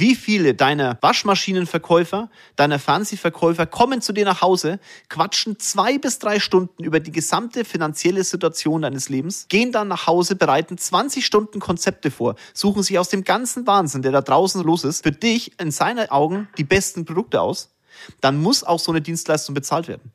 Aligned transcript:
Wie 0.00 0.14
viele 0.14 0.54
deiner 0.54 0.96
Waschmaschinenverkäufer, 1.00 2.30
deiner 2.54 2.78
Fernsehverkäufer 2.78 3.66
kommen 3.66 4.00
zu 4.00 4.12
dir 4.12 4.24
nach 4.24 4.42
Hause, 4.42 4.78
quatschen 5.08 5.58
zwei 5.58 5.98
bis 5.98 6.20
drei 6.20 6.38
Stunden 6.38 6.84
über 6.84 7.00
die 7.00 7.10
gesamte 7.10 7.64
finanzielle 7.64 8.22
Situation 8.22 8.82
deines 8.82 9.08
Lebens, 9.08 9.48
gehen 9.48 9.72
dann 9.72 9.88
nach 9.88 10.06
Hause, 10.06 10.36
bereiten 10.36 10.78
20 10.78 11.26
Stunden 11.26 11.58
Konzepte 11.58 12.12
vor, 12.12 12.36
suchen 12.54 12.84
sich 12.84 12.96
aus 12.96 13.08
dem 13.08 13.24
ganzen 13.24 13.66
Wahnsinn, 13.66 14.02
der 14.02 14.12
da 14.12 14.20
draußen 14.20 14.62
los 14.62 14.84
ist, 14.84 15.02
für 15.02 15.10
dich 15.10 15.58
in 15.60 15.72
seinen 15.72 16.08
Augen 16.10 16.48
die 16.58 16.64
besten 16.64 17.04
Produkte 17.04 17.40
aus, 17.40 17.74
dann 18.20 18.40
muss 18.40 18.62
auch 18.62 18.78
so 18.78 18.92
eine 18.92 19.00
Dienstleistung 19.00 19.56
bezahlt 19.56 19.88
werden. 19.88 20.12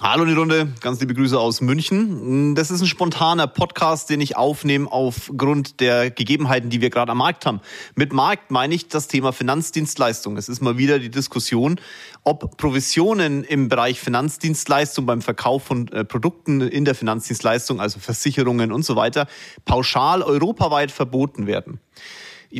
Hallo 0.00 0.22
in 0.22 0.28
die 0.28 0.36
Runde, 0.36 0.68
ganz 0.80 1.00
liebe 1.00 1.12
Grüße 1.12 1.36
aus 1.36 1.60
München. 1.60 2.54
Das 2.54 2.70
ist 2.70 2.80
ein 2.80 2.86
spontaner 2.86 3.48
Podcast, 3.48 4.08
den 4.10 4.20
ich 4.20 4.36
aufnehme 4.36 4.86
aufgrund 4.92 5.80
der 5.80 6.12
Gegebenheiten, 6.12 6.70
die 6.70 6.80
wir 6.80 6.88
gerade 6.88 7.10
am 7.10 7.18
Markt 7.18 7.44
haben. 7.46 7.60
Mit 7.96 8.12
Markt 8.12 8.52
meine 8.52 8.76
ich 8.76 8.86
das 8.86 9.08
Thema 9.08 9.32
Finanzdienstleistung. 9.32 10.36
Es 10.36 10.48
ist 10.48 10.62
mal 10.62 10.78
wieder 10.78 11.00
die 11.00 11.10
Diskussion, 11.10 11.80
ob 12.22 12.56
Provisionen 12.58 13.42
im 13.42 13.68
Bereich 13.68 13.98
Finanzdienstleistung 13.98 15.04
beim 15.04 15.20
Verkauf 15.20 15.64
von 15.64 15.88
äh, 15.88 16.04
Produkten 16.04 16.60
in 16.60 16.84
der 16.84 16.94
Finanzdienstleistung, 16.94 17.80
also 17.80 17.98
Versicherungen 17.98 18.70
und 18.70 18.84
so 18.84 18.94
weiter, 18.94 19.26
pauschal 19.64 20.22
europaweit 20.22 20.92
verboten 20.92 21.48
werden. 21.48 21.80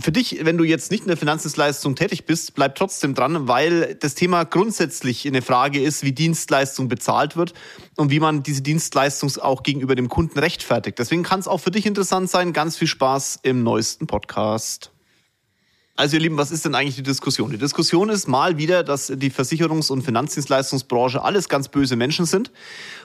Für 0.00 0.12
dich, 0.12 0.44
wenn 0.44 0.58
du 0.58 0.64
jetzt 0.64 0.90
nicht 0.90 1.02
in 1.02 1.08
der 1.08 1.16
Finanzdienstleistung 1.16 1.96
tätig 1.96 2.26
bist, 2.26 2.54
bleib 2.54 2.74
trotzdem 2.74 3.14
dran, 3.14 3.48
weil 3.48 3.94
das 3.94 4.14
Thema 4.14 4.44
grundsätzlich 4.44 5.26
eine 5.26 5.40
Frage 5.40 5.80
ist, 5.80 6.04
wie 6.04 6.12
Dienstleistung 6.12 6.88
bezahlt 6.88 7.36
wird 7.36 7.54
und 7.96 8.10
wie 8.10 8.20
man 8.20 8.42
diese 8.42 8.60
Dienstleistung 8.60 9.32
auch 9.40 9.62
gegenüber 9.62 9.94
dem 9.94 10.08
Kunden 10.10 10.38
rechtfertigt. 10.38 10.98
Deswegen 10.98 11.22
kann 11.22 11.40
es 11.40 11.48
auch 11.48 11.58
für 11.58 11.70
dich 11.70 11.86
interessant 11.86 12.28
sein. 12.28 12.52
Ganz 12.52 12.76
viel 12.76 12.88
Spaß 12.88 13.40
im 13.42 13.62
neuesten 13.62 14.06
Podcast. 14.06 14.92
Also 15.98 16.14
ihr 16.14 16.20
Lieben, 16.20 16.38
was 16.38 16.52
ist 16.52 16.64
denn 16.64 16.76
eigentlich 16.76 16.94
die 16.94 17.02
Diskussion? 17.02 17.50
Die 17.50 17.58
Diskussion 17.58 18.08
ist 18.08 18.28
mal 18.28 18.56
wieder, 18.56 18.84
dass 18.84 19.12
die 19.12 19.32
Versicherungs- 19.32 19.90
und 19.90 20.02
Finanzdienstleistungsbranche 20.02 21.20
alles 21.20 21.48
ganz 21.48 21.66
böse 21.66 21.96
Menschen 21.96 22.24
sind. 22.24 22.52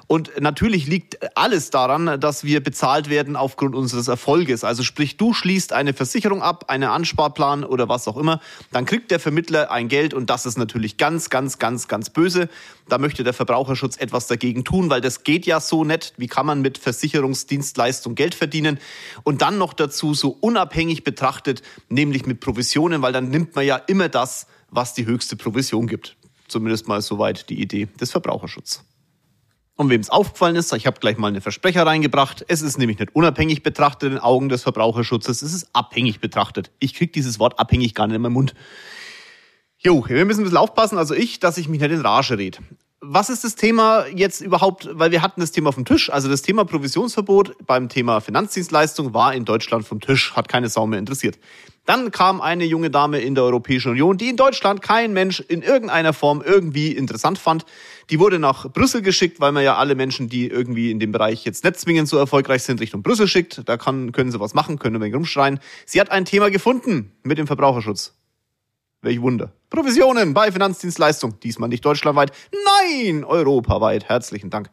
Und 0.06 0.40
natürlich 0.40 0.86
liegt 0.86 1.18
alles 1.36 1.72
daran, 1.72 2.20
dass 2.20 2.44
wir 2.44 2.62
bezahlt 2.62 3.10
werden 3.10 3.36
aufgrund 3.36 3.74
unseres 3.74 4.10
Erfolges. 4.10 4.64
Also 4.64 4.84
sprich, 4.84 5.18
du 5.18 5.34
schließt 5.34 5.74
eine 5.74 5.94
Versicherung 5.94 6.44
ab, 6.44 6.66
einen 6.68 6.84
Ansparplan 6.84 7.64
oder 7.64 7.90
was 7.90 8.08
auch 8.08 8.18
immer, 8.18 8.40
dann 8.72 8.86
kriegt 8.86 9.10
der 9.10 9.20
Vermittler 9.20 9.72
ein 9.72 9.88
Geld 9.88 10.14
und 10.14 10.30
das 10.30 10.46
ist 10.46 10.60
natürlich 10.60 10.98
ganz, 10.98 11.32
ganz, 11.32 11.58
ganz, 11.58 11.88
ganz 11.88 12.12
böse. 12.12 12.48
Da 12.90 12.98
möchte 12.98 13.24
der 13.24 13.34
Verbraucherschutz 13.34 13.98
etwas 13.98 14.28
dagegen 14.28 14.66
tun, 14.66 14.90
weil 14.90 15.00
das 15.00 15.24
geht 15.24 15.46
ja 15.46 15.62
so 15.62 15.86
nett. 15.86 16.14
Wie 16.18 16.28
kann 16.28 16.46
man 16.46 16.62
mit 16.62 16.78
Versicherungsdienstleistung 16.78 18.14
Geld 18.14 18.36
verdienen? 18.36 18.80
Und 19.24 19.42
dann 19.42 19.58
noch 19.58 19.74
dazu 19.74 20.14
so 20.14 20.38
unabhängig 20.42 21.06
betrachtet, 21.06 21.62
nämlich 21.88 22.26
mit 22.26 22.42
Provisionen, 22.84 23.02
weil 23.02 23.14
dann 23.14 23.30
nimmt 23.30 23.56
man 23.56 23.66
ja 23.66 23.78
immer 23.78 24.10
das, 24.10 24.48
was 24.70 24.94
die 24.94 25.06
höchste 25.06 25.36
Provision 25.36 25.88
gibt. 25.88 26.18
Zumindest 26.48 26.88
mal 26.88 27.02
soweit 27.02 27.50
die 27.50 27.62
Idee 27.62 27.88
des 28.00 28.12
Verbraucherschutzes. 28.12 28.84
Und 29.76 29.90
wem 29.90 30.02
es 30.02 30.10
aufgefallen 30.10 30.56
ist, 30.56 30.72
ich 30.74 30.86
habe 30.86 31.00
gleich 31.00 31.18
mal 31.18 31.30
eine 31.30 31.42
Versprecher 31.42 31.86
reingebracht. 31.86 32.46
Es 32.48 32.62
ist 32.62 32.78
nämlich 32.78 33.00
nicht 33.00 33.16
unabhängig 33.16 33.64
betrachtet 33.64 34.08
in 34.08 34.16
den 34.16 34.20
Augen 34.20 34.50
des 34.50 34.64
Verbraucherschutzes, 34.64 35.42
es 35.42 35.54
ist 35.54 35.70
abhängig 35.74 36.20
betrachtet. 36.20 36.72
Ich 36.80 36.94
krieg 36.94 37.14
dieses 37.14 37.40
Wort 37.40 37.58
abhängig 37.58 37.96
gar 37.96 38.08
nicht 38.08 38.18
in 38.18 38.22
meinen 38.22 38.34
Mund. 38.34 38.54
Jo, 39.80 40.06
wir 40.08 40.26
müssen 40.26 40.42
ein 40.42 40.44
bisschen 40.44 40.58
aufpassen, 40.58 40.98
also 40.98 41.14
ich, 41.14 41.40
dass 41.40 41.58
ich 41.58 41.68
mich 41.70 41.80
nicht 41.80 41.92
in 41.92 42.02
Rage 42.02 42.38
rede. 42.38 42.60
Was 43.06 43.30
ist 43.30 43.44
das 43.44 43.56
Thema 43.56 44.06
jetzt 44.16 44.40
überhaupt, 44.40 44.88
weil 44.94 45.12
wir 45.12 45.22
hatten 45.22 45.42
das 45.42 45.52
Thema 45.52 45.74
vom 45.74 45.84
Tisch, 45.84 46.10
also 46.10 46.30
das 46.30 46.42
Thema 46.42 46.64
Provisionsverbot 46.64 47.68
beim 47.68 47.90
Thema 47.90 48.22
Finanzdienstleistung 48.22 49.14
war 49.14 49.34
in 49.34 49.44
Deutschland 49.44 49.86
vom 49.86 50.00
Tisch, 50.00 50.34
hat 50.38 50.48
keine 50.48 50.70
Sau 50.70 50.88
mehr 50.88 51.00
interessiert. 51.00 51.38
Dann 51.86 52.12
kam 52.12 52.40
eine 52.40 52.64
junge 52.64 52.90
Dame 52.90 53.20
in 53.20 53.36
der 53.36 53.44
Europäischen 53.44 53.92
Union, 53.92 54.18
die 54.18 54.30
in 54.30 54.38
Deutschland 54.38 54.82
kein 54.82 55.12
Mensch 55.12 55.42
in 55.42 55.64
irgendeiner 55.64 56.14
Form 56.14 56.42
irgendwie 56.42 56.94
interessant 56.94 57.38
fand. 57.38 57.66
Die 58.10 58.22
wurde 58.22 58.40
nach 58.40 58.72
Brüssel 58.72 59.02
geschickt, 59.02 59.42
weil 59.42 59.52
man 59.52 59.66
ja 59.66 59.76
alle 59.76 59.96
Menschen, 59.96 60.30
die 60.30 60.48
irgendwie 60.48 60.90
in 60.90 61.02
dem 61.02 61.12
Bereich 61.12 61.44
jetzt 61.44 61.66
nicht 61.66 61.78
zwingend 61.78 62.08
so 62.08 62.18
erfolgreich 62.18 62.64
sind, 62.64 62.80
Richtung 62.80 63.04
Brüssel 63.04 63.28
schickt. 63.28 63.68
Da 63.68 63.76
kann, 63.76 64.14
können 64.14 64.32
sie 64.32 64.40
was 64.40 64.54
machen, 64.54 64.80
können 64.80 64.96
ein 64.96 65.02
wenig 65.02 65.16
rumschreien. 65.16 65.60
Sie 65.86 66.00
hat 66.00 66.10
ein 66.10 66.24
Thema 66.24 66.50
gefunden 66.50 67.12
mit 67.24 67.38
dem 67.38 67.48
Verbraucherschutz. 67.48 68.14
Welch 69.04 69.22
Wunder. 69.22 69.52
Provisionen 69.70 70.34
bei 70.34 70.52
Finanzdienstleistung. 70.52 71.40
Diesmal 71.42 71.68
nicht 71.68 71.84
deutschlandweit. 71.84 72.32
Nein, 72.52 73.26
europaweit. 73.26 74.06
Herzlichen 74.08 74.50
Dank. 74.50 74.70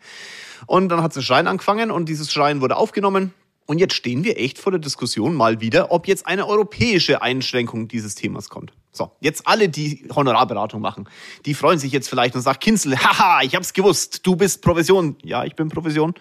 Und 0.66 0.88
dann 0.88 1.02
hat 1.02 1.12
sie 1.12 1.22
Schreien 1.22 1.48
angefangen 1.48 1.90
und 1.90 2.08
dieses 2.08 2.32
Schreien 2.32 2.60
wurde 2.60 2.76
aufgenommen. 2.76 3.34
Und 3.66 3.78
jetzt 3.78 3.94
stehen 3.94 4.24
wir 4.24 4.38
echt 4.38 4.58
vor 4.58 4.72
der 4.72 4.80
Diskussion 4.80 5.34
mal 5.34 5.60
wieder, 5.60 5.90
ob 5.90 6.06
jetzt 6.06 6.26
eine 6.26 6.46
europäische 6.46 7.22
Einschränkung 7.22 7.88
dieses 7.88 8.14
Themas 8.14 8.48
kommt. 8.48 8.72
So, 8.92 9.10
jetzt 9.20 9.46
alle, 9.46 9.68
die 9.68 10.08
Honorarberatung 10.14 10.80
machen, 10.80 11.08
die 11.44 11.54
freuen 11.54 11.78
sich 11.78 11.92
jetzt 11.92 12.08
vielleicht 12.08 12.34
und 12.34 12.42
sagen, 12.42 12.58
Kinzel, 12.60 12.96
haha, 12.98 13.42
ich 13.42 13.54
hab's 13.54 13.72
gewusst, 13.72 14.26
du 14.26 14.36
bist 14.36 14.62
Provision. 14.62 15.16
Ja, 15.22 15.44
ich 15.44 15.56
bin 15.56 15.68
Provision. 15.68 16.14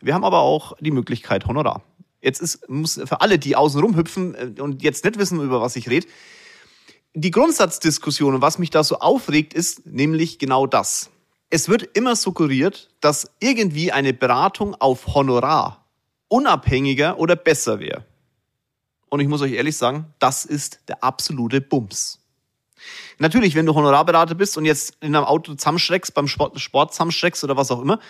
Wir 0.00 0.14
haben 0.14 0.24
aber 0.24 0.40
auch 0.40 0.74
die 0.80 0.90
Möglichkeit 0.90 1.46
Honorar. 1.46 1.82
Jetzt 2.22 2.40
ist, 2.40 2.68
muss 2.68 3.00
für 3.04 3.20
alle, 3.20 3.38
die 3.38 3.56
außen 3.56 3.80
rumhüpfen 3.80 4.56
äh, 4.56 4.60
und 4.60 4.82
jetzt 4.82 5.04
nicht 5.04 5.18
wissen, 5.18 5.40
über 5.40 5.60
was 5.60 5.76
ich 5.76 5.88
rede, 5.90 6.06
die 7.14 7.30
Grundsatzdiskussion 7.30 8.34
und 8.34 8.42
was 8.42 8.58
mich 8.58 8.70
da 8.70 8.82
so 8.84 8.98
aufregt, 8.98 9.54
ist 9.54 9.86
nämlich 9.86 10.38
genau 10.38 10.66
das. 10.66 11.10
Es 11.50 11.68
wird 11.68 11.82
immer 11.96 12.16
suggeriert, 12.16 12.88
dass 13.00 13.30
irgendwie 13.40 13.92
eine 13.92 14.14
Beratung 14.14 14.74
auf 14.74 15.14
Honorar 15.14 15.84
unabhängiger 16.28 17.18
oder 17.18 17.36
besser 17.36 17.78
wäre. 17.78 18.06
Und 19.10 19.20
ich 19.20 19.28
muss 19.28 19.42
euch 19.42 19.52
ehrlich 19.52 19.76
sagen, 19.76 20.06
das 20.18 20.46
ist 20.46 20.80
der 20.88 21.04
absolute 21.04 21.60
Bums. 21.60 22.20
Natürlich, 23.18 23.54
wenn 23.54 23.66
du 23.66 23.74
Honorarberater 23.74 24.34
bist 24.34 24.56
und 24.56 24.64
jetzt 24.64 24.96
in 25.00 25.14
einem 25.14 25.26
Auto 25.26 25.54
zusammenschreckst, 25.54 26.14
beim 26.14 26.26
Sport, 26.26 26.58
Sport 26.58 26.94
zusammenschreckst 26.94 27.44
oder 27.44 27.56
was 27.56 27.70
auch 27.70 27.82
immer, 27.82 28.00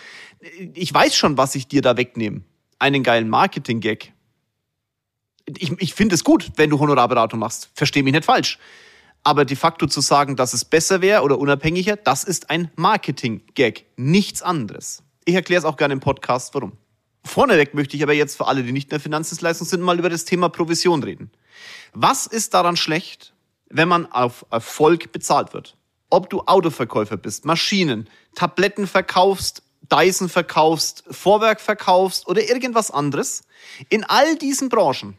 ich 0.73 0.93
weiß 0.93 1.15
schon, 1.15 1.37
was 1.37 1.55
ich 1.55 1.67
dir 1.67 1.81
da 1.81 1.97
wegnehme. 1.97 2.41
Einen 2.79 3.03
geilen 3.03 3.29
Marketing-Gag. 3.29 4.13
Ich, 5.57 5.71
ich 5.79 5.93
finde 5.93 6.15
es 6.15 6.23
gut, 6.23 6.53
wenn 6.55 6.69
du 6.69 6.79
Honorarberatung 6.79 7.39
machst. 7.39 7.69
Versteh 7.75 8.01
mich 8.01 8.13
nicht 8.13 8.23
falsch. 8.23 8.57
Aber 9.23 9.45
de 9.45 9.55
facto 9.55 9.87
zu 9.87 10.01
sagen, 10.01 10.35
dass 10.35 10.53
es 10.53 10.65
besser 10.65 11.01
wäre 11.01 11.21
oder 11.21 11.39
unabhängiger, 11.39 11.95
das 11.95 12.23
ist 12.23 12.49
ein 12.49 12.71
Marketing-Gag. 12.75 13.85
Nichts 13.95 14.41
anderes. 14.41 15.01
Ich 15.25 15.35
erkläre 15.35 15.59
es 15.59 15.65
auch 15.65 15.77
gerne 15.77 15.93
im 15.93 16.01
Podcast, 16.01 16.53
warum. 16.53 16.73
Vorneweg 17.23 17.73
möchte 17.73 17.95
ich 17.95 18.03
aber 18.03 18.13
jetzt 18.13 18.35
für 18.35 18.47
alle, 18.47 18.63
die 18.63 18.73
nicht 18.73 18.87
in 18.87 18.91
der 18.91 18.99
Finanzdienstleistung 18.99 19.65
sind, 19.65 19.81
mal 19.81 19.97
über 19.97 20.09
das 20.09 20.25
Thema 20.25 20.49
Provision 20.49 21.03
reden. 21.03 21.31
Was 21.93 22.27
ist 22.27 22.53
daran 22.53 22.75
schlecht, 22.75 23.33
wenn 23.69 23.87
man 23.87 24.11
auf 24.11 24.45
Erfolg 24.51 25.13
bezahlt 25.13 25.53
wird? 25.53 25.77
Ob 26.09 26.29
du 26.29 26.41
Autoverkäufer 26.41 27.15
bist, 27.15 27.45
Maschinen, 27.45 28.09
Tabletten 28.35 28.87
verkaufst, 28.87 29.63
Dyson 29.89 30.29
verkaufst, 30.29 31.03
Vorwerk 31.09 31.61
verkaufst 31.61 32.27
oder 32.27 32.47
irgendwas 32.47 32.91
anderes. 32.91 33.43
In 33.89 34.03
all 34.03 34.35
diesen 34.35 34.69
Branchen 34.69 35.15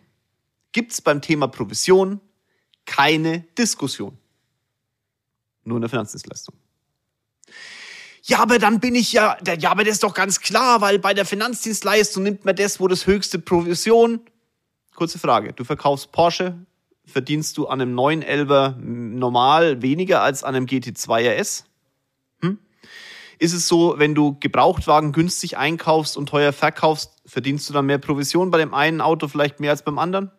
gibt 0.72 0.92
es 0.92 1.00
beim 1.00 1.22
Thema 1.22 1.48
Provision 1.48 2.20
keine 2.86 3.40
Diskussion. 3.58 4.16
Nur 5.64 5.76
in 5.76 5.82
der 5.82 5.90
Finanzdienstleistung. 5.90 6.54
Ja, 8.26 8.38
aber 8.38 8.58
dann 8.58 8.80
bin 8.80 8.94
ich 8.94 9.12
ja, 9.12 9.36
ja, 9.58 9.70
aber 9.70 9.84
das 9.84 9.94
ist 9.94 10.02
doch 10.02 10.14
ganz 10.14 10.40
klar, 10.40 10.80
weil 10.80 10.98
bei 10.98 11.12
der 11.12 11.26
Finanzdienstleistung 11.26 12.22
nimmt 12.22 12.44
man 12.44 12.56
das, 12.56 12.80
wo 12.80 12.88
das 12.88 13.06
höchste 13.06 13.38
Provision. 13.38 14.20
Kurze 14.94 15.18
Frage. 15.18 15.52
Du 15.52 15.64
verkaufst 15.64 16.10
Porsche, 16.10 16.58
verdienst 17.04 17.58
du 17.58 17.66
an 17.66 17.82
einem 17.82 17.98
911er 17.98 18.76
normal 18.78 19.82
weniger 19.82 20.22
als 20.22 20.42
an 20.42 20.54
einem 20.54 20.66
GT2 20.66 21.38
RS? 21.38 21.64
Hm? 22.40 22.58
Ist 23.38 23.52
es 23.52 23.68
so, 23.68 23.98
wenn 23.98 24.14
du 24.14 24.38
Gebrauchtwagen 24.40 25.12
günstig 25.12 25.58
einkaufst 25.58 26.16
und 26.16 26.28
teuer 26.28 26.54
verkaufst, 26.54 27.12
verdienst 27.26 27.68
du 27.68 27.74
dann 27.74 27.86
mehr 27.86 27.98
Provision 27.98 28.50
bei 28.50 28.58
dem 28.58 28.72
einen 28.72 29.02
Auto 29.02 29.28
vielleicht 29.28 29.60
mehr 29.60 29.72
als 29.72 29.82
beim 29.82 29.98
anderen? 29.98 30.30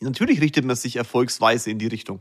Natürlich 0.00 0.40
richtet 0.40 0.64
man 0.64 0.76
sich 0.76 0.96
erfolgsweise 0.96 1.70
in 1.70 1.78
die 1.78 1.86
Richtung. 1.86 2.20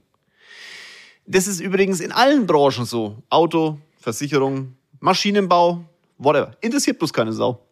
Das 1.25 1.47
ist 1.47 1.59
übrigens 1.59 2.01
in 2.01 2.11
allen 2.11 2.45
Branchen 2.45 2.85
so. 2.85 3.23
Auto, 3.29 3.79
Versicherung, 3.97 4.75
Maschinenbau, 4.99 5.85
whatever. 6.17 6.57
Interessiert 6.61 6.99
bloß 6.99 7.13
keine 7.13 7.33
Sau. 7.33 7.65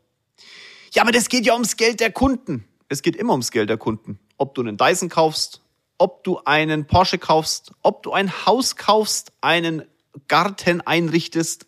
Ja, 0.94 1.01
aber 1.01 1.12
das 1.12 1.27
geht 1.27 1.45
ja 1.45 1.54
ums 1.54 1.75
Geld 1.75 2.00
der 2.00 2.12
Kunden. 2.12 2.65
Es 2.88 3.01
geht 3.01 3.15
immer 3.15 3.33
ums 3.33 3.51
Geld 3.51 3.69
der 3.69 3.77
Kunden. 3.77 4.19
Ob 4.38 4.56
du 4.56 4.62
einen 4.62 4.77
Dyson 4.77 5.09
kaufst, 5.09 5.62
ob 5.98 6.24
du 6.24 6.39
einen 6.45 6.86
Porsche 6.86 7.18
kaufst, 7.18 7.74
ob 7.81 8.03
du 8.03 8.13
ein 8.13 8.45
Haus 8.45 8.75
kaufst, 8.75 9.33
einen 9.42 9.83
Garten 10.27 10.81
einrichtest, 10.81 11.65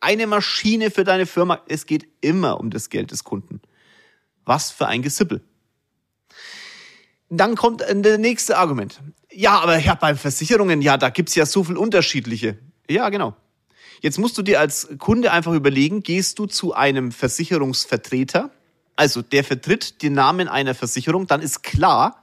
eine 0.00 0.26
Maschine 0.26 0.90
für 0.90 1.04
deine 1.04 1.26
Firma. 1.26 1.62
Es 1.68 1.86
geht 1.86 2.08
immer 2.20 2.60
um 2.60 2.70
das 2.70 2.90
Geld 2.90 3.10
des 3.10 3.24
Kunden. 3.24 3.60
Was 4.44 4.70
für 4.70 4.86
ein 4.86 5.02
Gesippel. 5.02 5.42
Dann 7.30 7.54
kommt 7.54 7.82
der 7.88 8.18
nächste 8.18 8.58
Argument. 8.58 9.00
Ja, 9.32 9.60
aber 9.60 9.78
ja, 9.78 9.94
bei 9.94 10.14
Versicherungen, 10.16 10.82
ja, 10.82 10.96
da 10.96 11.10
gibt's 11.10 11.36
ja 11.36 11.46
so 11.46 11.62
viel 11.62 11.76
unterschiedliche. 11.76 12.58
Ja, 12.88 13.08
genau. 13.08 13.36
Jetzt 14.02 14.18
musst 14.18 14.36
du 14.36 14.42
dir 14.42 14.58
als 14.58 14.88
Kunde 14.98 15.30
einfach 15.30 15.52
überlegen, 15.52 16.02
gehst 16.02 16.38
du 16.38 16.46
zu 16.46 16.74
einem 16.74 17.12
Versicherungsvertreter, 17.12 18.50
also 18.96 19.22
der 19.22 19.44
vertritt 19.44 20.02
den 20.02 20.14
Namen 20.14 20.48
einer 20.48 20.74
Versicherung, 20.74 21.26
dann 21.26 21.40
ist 21.40 21.62
klar, 21.62 22.22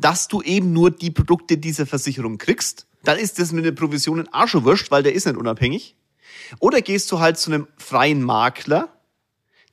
dass 0.00 0.26
du 0.28 0.42
eben 0.42 0.72
nur 0.72 0.90
die 0.90 1.10
Produkte 1.10 1.58
dieser 1.58 1.86
Versicherung 1.86 2.38
kriegst. 2.38 2.86
Dann 3.04 3.18
ist 3.18 3.38
das 3.38 3.52
mit 3.52 3.64
einer 3.64 3.74
Provision 3.74 4.20
in 4.20 4.28
Arschewurscht, 4.32 4.90
weil 4.90 5.02
der 5.02 5.14
ist 5.14 5.26
nicht 5.26 5.36
unabhängig. 5.36 5.96
Oder 6.58 6.80
gehst 6.80 7.12
du 7.12 7.20
halt 7.20 7.38
zu 7.38 7.50
einem 7.52 7.68
freien 7.76 8.22
Makler, 8.22 8.88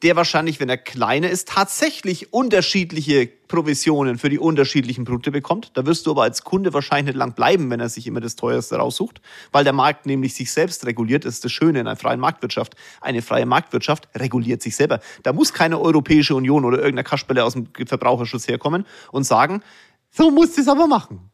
der 0.03 0.15
wahrscheinlich, 0.15 0.59
wenn 0.59 0.69
er 0.69 0.77
kleiner 0.77 1.29
ist, 1.29 1.47
tatsächlich 1.47 2.33
unterschiedliche 2.33 3.27
Provisionen 3.47 4.17
für 4.17 4.29
die 4.29 4.39
unterschiedlichen 4.39 5.05
Produkte 5.05 5.31
bekommt. 5.31 5.71
Da 5.75 5.85
wirst 5.85 6.05
du 6.05 6.11
aber 6.11 6.23
als 6.23 6.43
Kunde 6.43 6.73
wahrscheinlich 6.73 7.13
nicht 7.13 7.17
lang 7.17 7.33
bleiben, 7.33 7.69
wenn 7.69 7.79
er 7.79 7.89
sich 7.89 8.05
immer 8.07 8.19
das 8.19 8.35
teuerste 8.35 8.75
raussucht, 8.75 9.21
weil 9.51 9.63
der 9.63 9.73
Markt 9.73 10.05
nämlich 10.05 10.33
sich 10.33 10.51
selbst 10.51 10.85
reguliert. 10.85 11.25
Das 11.25 11.35
ist 11.35 11.45
das 11.45 11.51
Schöne 11.51 11.79
in 11.79 11.87
einer 11.87 11.95
freien 11.95 12.19
Marktwirtschaft. 12.19 12.75
Eine 13.01 13.21
freie 13.21 13.45
Marktwirtschaft 13.45 14.09
reguliert 14.15 14.61
sich 14.61 14.75
selber. 14.75 14.99
Da 15.23 15.33
muss 15.33 15.53
keine 15.53 15.79
Europäische 15.79 16.35
Union 16.35 16.65
oder 16.65 16.77
irgendeine 16.77 17.03
Kasperle 17.03 17.43
aus 17.43 17.53
dem 17.53 17.67
Verbraucherschutz 17.85 18.47
herkommen 18.47 18.85
und 19.11 19.23
sagen, 19.23 19.63
so 20.11 20.31
musst 20.31 20.57
du 20.57 20.61
es 20.61 20.67
aber 20.67 20.87
machen. 20.87 21.31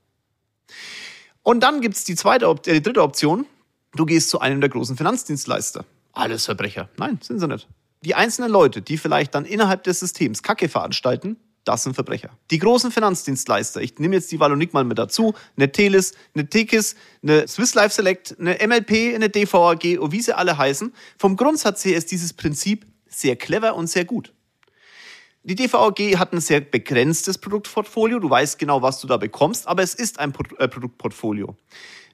Und 1.43 1.61
dann 1.61 1.81
gibt's 1.81 2.03
die 2.03 2.15
zweite, 2.15 2.45
äh, 2.45 2.73
die 2.73 2.81
dritte 2.81 3.01
Option. 3.01 3.45
Du 3.95 4.05
gehst 4.05 4.29
zu 4.29 4.39
einem 4.39 4.61
der 4.61 4.69
großen 4.69 4.95
Finanzdienstleister. 4.95 5.85
Alles 6.13 6.45
Verbrecher. 6.45 6.89
Nein, 6.97 7.19
sind 7.21 7.39
sie 7.39 7.47
nicht. 7.47 7.67
Die 8.03 8.15
einzelnen 8.15 8.49
Leute, 8.49 8.81
die 8.81 8.97
vielleicht 8.97 9.35
dann 9.35 9.45
innerhalb 9.45 9.83
des 9.83 9.99
Systems 9.99 10.41
Kacke 10.41 10.69
veranstalten, 10.69 11.37
das 11.63 11.83
sind 11.83 11.93
Verbrecher. 11.93 12.31
Die 12.49 12.57
großen 12.57 12.91
Finanzdienstleister, 12.91 13.81
ich 13.81 13.99
nehme 13.99 14.15
jetzt 14.15 14.31
die 14.31 14.39
Wallonik 14.39 14.73
mal 14.73 14.83
mit 14.83 14.97
dazu, 14.97 15.35
eine 15.55 15.71
Telis, 15.71 16.13
eine 16.33 16.49
Tekis, 16.49 16.95
eine 17.21 17.47
Swiss 17.47 17.75
Life 17.75 17.93
Select, 17.93 18.35
eine 18.39 18.57
MLP, 18.65 19.13
eine 19.13 19.29
DVAG 19.29 19.99
und 19.99 20.11
wie 20.11 20.21
sie 20.21 20.35
alle 20.35 20.57
heißen, 20.57 20.91
vom 21.19 21.35
Grundsatz 21.35 21.85
her 21.85 21.95
ist 21.95 22.09
dieses 22.11 22.33
Prinzip 22.33 22.87
sehr 23.07 23.35
clever 23.35 23.75
und 23.75 23.87
sehr 23.87 24.05
gut. 24.05 24.33
Die 25.43 25.55
DVAG 25.55 26.17
hat 26.17 26.33
ein 26.33 26.41
sehr 26.41 26.61
begrenztes 26.61 27.37
Produktportfolio. 27.37 28.19
Du 28.19 28.29
weißt 28.29 28.59
genau, 28.59 28.81
was 28.81 28.99
du 28.99 29.07
da 29.07 29.17
bekommst, 29.17 29.67
aber 29.67 29.83
es 29.83 29.95
ist 29.95 30.19
ein 30.19 30.33
äh, 30.57 30.67
Produktportfolio. 30.67 31.55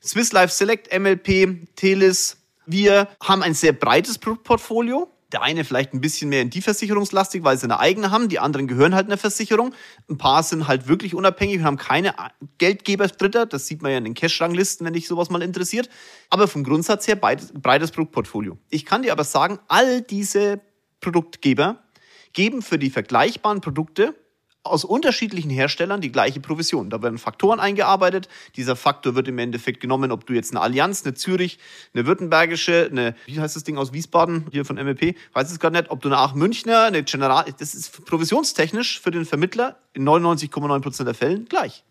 Swiss 0.04 0.32
Life 0.32 0.54
Select, 0.54 0.98
MLP, 0.98 1.76
Telis, 1.76 2.38
wir 2.66 3.08
haben 3.22 3.44
ein 3.44 3.54
sehr 3.54 3.74
breites 3.74 4.18
Produktportfolio. 4.18 5.10
Der 5.34 5.42
eine 5.42 5.66
vielleicht 5.66 5.94
ein 5.94 6.00
bisschen 6.00 6.30
mehr 6.30 6.42
in 6.42 6.50
die 6.50 6.62
Versicherungslastig, 6.62 7.44
weil 7.44 7.58
sie 7.58 7.66
eine 7.66 7.80
eigene 7.80 8.12
haben. 8.12 8.30
Die 8.30 8.40
anderen 8.40 8.68
gehören 8.68 8.96
halt 8.96 9.08
einer 9.08 9.18
Versicherung. 9.18 9.74
Ein 10.10 10.18
paar 10.18 10.42
sind 10.42 10.68
halt 10.68 10.88
wirklich 10.88 11.16
unabhängig 11.16 11.58
und 11.58 11.66
haben 11.66 11.78
keine 11.78 12.14
Geldgeber 12.58 13.08
Dritter. 13.08 13.46
Das 13.46 13.68
sieht 13.68 13.82
man 13.82 13.92
ja 13.92 13.98
in 13.98 14.06
den 14.06 14.14
Cash-Ranglisten, 14.14 14.86
wenn 14.86 14.94
dich 14.94 15.08
sowas 15.08 15.30
mal 15.30 15.42
interessiert. 15.42 15.90
Aber 16.30 16.48
vom 16.48 16.64
Grundsatz 16.64 17.08
her 17.08 17.18
breites, 17.18 17.52
breites 17.54 17.92
Produktportfolio. 17.92 18.58
Ich 18.70 18.86
kann 18.86 19.02
dir 19.02 19.12
aber 19.12 19.26
sagen, 19.26 19.60
all 19.68 20.02
diese 20.02 20.62
Produktgeber 21.02 21.84
geben 22.32 22.62
für 22.62 22.80
die 22.80 22.90
vergleichbaren 22.90 23.62
Produkte 23.62 24.16
aus 24.64 24.84
unterschiedlichen 24.84 25.50
Herstellern 25.50 26.02
die 26.02 26.12
gleiche 26.12 26.40
Provision. 26.40 26.90
Da 26.90 27.02
werden 27.02 27.18
Faktoren 27.18 27.60
eingearbeitet. 27.60 28.28
Dieser 28.56 28.76
Faktor 28.76 29.16
wird 29.16 29.28
im 29.28 29.40
Endeffekt 29.40 29.80
genommen, 29.80 30.12
ob 30.12 30.26
du 30.26 30.34
jetzt 30.34 30.52
eine 30.52 30.62
Allianz, 30.62 31.06
eine 31.06 31.14
Zürich, 31.14 31.60
eine 31.94 32.06
Württembergische, 32.06 32.88
eine, 32.92 33.16
wie 33.26 33.40
heißt 33.40 33.56
das 33.56 33.64
Ding 33.64 33.78
aus 33.78 33.94
Wiesbaden, 33.94 34.48
hier 34.52 34.66
von 34.66 34.76
MEP, 34.76 35.16
weiß 35.34 35.52
es 35.52 35.60
gar 35.60 35.72
nicht, 35.72 35.90
ob 35.90 36.02
du 36.02 36.10
eine 36.10 36.18
Ach 36.18 36.34
Münchner, 36.34 36.84
eine 36.84 37.04
General, 37.04 37.46
das 37.60 37.74
ist 37.74 38.06
provisionstechnisch 38.06 39.00
für 39.00 39.12
den 39.12 39.26
Vermittler 39.26 39.78
in 39.94 40.08
99,9 40.08 40.82
Prozent 40.82 41.08
der 41.08 41.16
Fällen 41.16 41.46
gleich. 41.46 41.84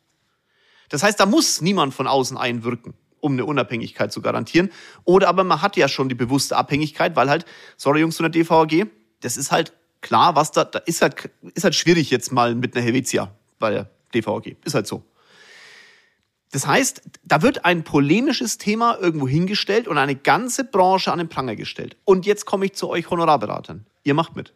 Das 0.88 1.02
heißt, 1.02 1.18
da 1.18 1.26
muss 1.26 1.60
niemand 1.60 1.94
von 1.94 2.06
außen 2.06 2.36
einwirken 2.36 2.94
um 3.18 3.32
eine 3.32 3.44
Unabhängigkeit 3.44 4.12
zu 4.12 4.22
garantieren. 4.22 4.70
Oder 5.02 5.28
aber 5.28 5.42
man 5.42 5.60
hat 5.60 5.76
ja 5.76 5.88
schon 5.88 6.08
die 6.08 6.14
bewusste 6.14 6.56
Abhängigkeit, 6.56 7.16
weil 7.16 7.28
halt, 7.28 7.44
sorry 7.76 8.00
Jungs 8.00 8.16
von 8.16 8.30
der 8.30 8.30
DVG, 8.30 8.86
das 9.20 9.36
ist 9.36 9.50
halt 9.50 9.72
klar, 10.00 10.36
was 10.36 10.52
da, 10.52 10.64
da 10.64 10.78
ist 10.80 11.02
halt, 11.02 11.30
ist 11.54 11.64
halt 11.64 11.74
schwierig 11.74 12.10
jetzt 12.10 12.32
mal 12.32 12.54
mit 12.54 12.74
einer 12.74 12.84
Helvetia 12.84 13.30
bei 13.58 13.70
der 13.70 13.90
DVG. 14.14 14.56
Ist 14.64 14.74
halt 14.74 14.86
so. 14.86 15.02
Das 16.52 16.66
heißt, 16.66 17.02
da 17.24 17.42
wird 17.42 17.64
ein 17.64 17.84
polemisches 17.84 18.56
Thema 18.56 18.96
irgendwo 18.98 19.28
hingestellt 19.28 19.88
und 19.88 19.98
eine 19.98 20.14
ganze 20.14 20.64
Branche 20.64 21.12
an 21.12 21.18
den 21.18 21.28
Pranger 21.28 21.56
gestellt. 21.56 21.96
Und 22.04 22.24
jetzt 22.24 22.46
komme 22.46 22.66
ich 22.66 22.74
zu 22.74 22.88
euch 22.88 23.10
Honorarberatern. 23.10 23.84
Ihr 24.04 24.14
macht 24.14 24.36
mit. 24.36 24.52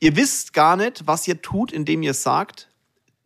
Ihr 0.00 0.16
wisst 0.16 0.52
gar 0.52 0.76
nicht, 0.76 1.06
was 1.06 1.28
ihr 1.28 1.40
tut, 1.40 1.72
indem 1.72 2.02
ihr 2.02 2.14
sagt, 2.14 2.68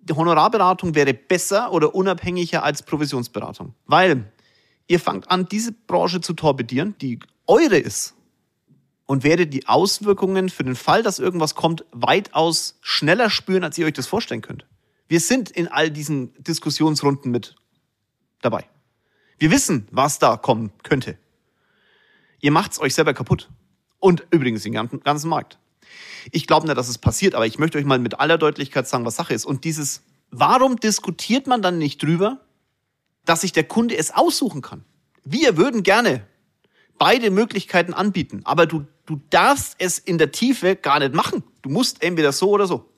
die 0.01 0.13
Honorarberatung 0.13 0.95
wäre 0.95 1.15
besser 1.15 1.73
oder 1.73 1.95
unabhängiger 1.95 2.63
als 2.65 2.83
Provisionsberatung. 2.83 3.75
Weil 3.87 4.31
ihr 4.89 5.01
fangt 5.01 5.31
an, 5.31 5.47
diese 5.49 5.73
Branche 5.73 6.21
zu 6.21 6.35
torpedieren, 6.35 6.97
die 7.01 7.21
eure 7.47 7.79
ist 7.79 8.15
und 9.07 9.25
werdet 9.25 9.53
die 9.53 9.67
Auswirkungen 9.67 10.49
für 10.49 10.65
den 10.65 10.77
Fall, 10.77 11.03
dass 11.03 11.19
irgendwas 11.19 11.55
kommt, 11.55 11.85
weitaus 11.93 12.79
schneller 12.81 13.31
spüren, 13.31 13.65
als 13.65 13.79
ihr 13.79 13.87
euch 13.87 13.93
das 13.93 14.07
vorstellen 14.07 14.43
könnt. 14.43 14.67
Wir 15.09 15.21
sind 15.21 15.51
in 15.51 15.69
all 15.69 15.91
diesen 15.91 16.33
Diskussionsrunden 16.43 17.31
mit 17.31 17.57
dabei. 18.41 18.65
Wir 19.39 19.51
wissen, 19.51 19.89
was 19.91 20.19
da 20.19 20.37
kommen 20.37 20.73
könnte. 20.83 21.19
Ihr 22.41 22.53
macht's 22.53 22.81
euch 22.81 22.95
selber 22.95 23.15
kaputt. 23.15 23.51
Und 23.99 24.27
übrigens 24.31 24.63
den 24.63 24.73
ganzen 24.73 25.29
Markt. 25.29 25.59
Ich 26.31 26.47
glaube 26.47 26.67
nicht, 26.67 26.77
dass 26.77 26.89
es 26.89 26.99
passiert, 26.99 27.35
aber 27.35 27.47
ich 27.47 27.59
möchte 27.59 27.79
euch 27.79 27.85
mal 27.85 27.99
mit 27.99 28.21
aller 28.21 28.39
Deutlichkeit 28.39 28.89
sagen, 28.89 29.05
was 29.05 29.17
Sache 29.17 29.35
ist. 29.35 29.45
Und 29.45 29.65
dieses, 29.65 30.03
warum 30.31 30.77
diskutiert 30.77 31.47
man 31.47 31.63
dann 31.63 31.79
nicht 31.79 32.03
drüber, 32.03 32.41
dass 33.25 33.43
sich 33.43 33.53
der 33.53 33.65
Kunde 33.65 33.97
es 33.97 34.13
aussuchen 34.13 34.63
kann? 34.63 34.85
Wir 35.25 35.57
würden 35.57 35.83
gerne 35.83 36.27
beide 36.99 37.31
Möglichkeiten 37.31 37.95
anbieten, 37.95 38.43
aber 38.45 38.67
du 38.67 38.87
du 39.07 39.21
darfst 39.31 39.77
es 39.79 39.99
in 39.99 40.19
der 40.19 40.33
Tiefe 40.33 40.77
gar 40.77 40.99
nicht 40.99 41.15
machen. 41.15 41.43
Du 41.63 41.71
musst 41.71 42.03
entweder 42.03 42.33
so 42.33 42.51
oder 42.51 42.67
so. 42.67 42.89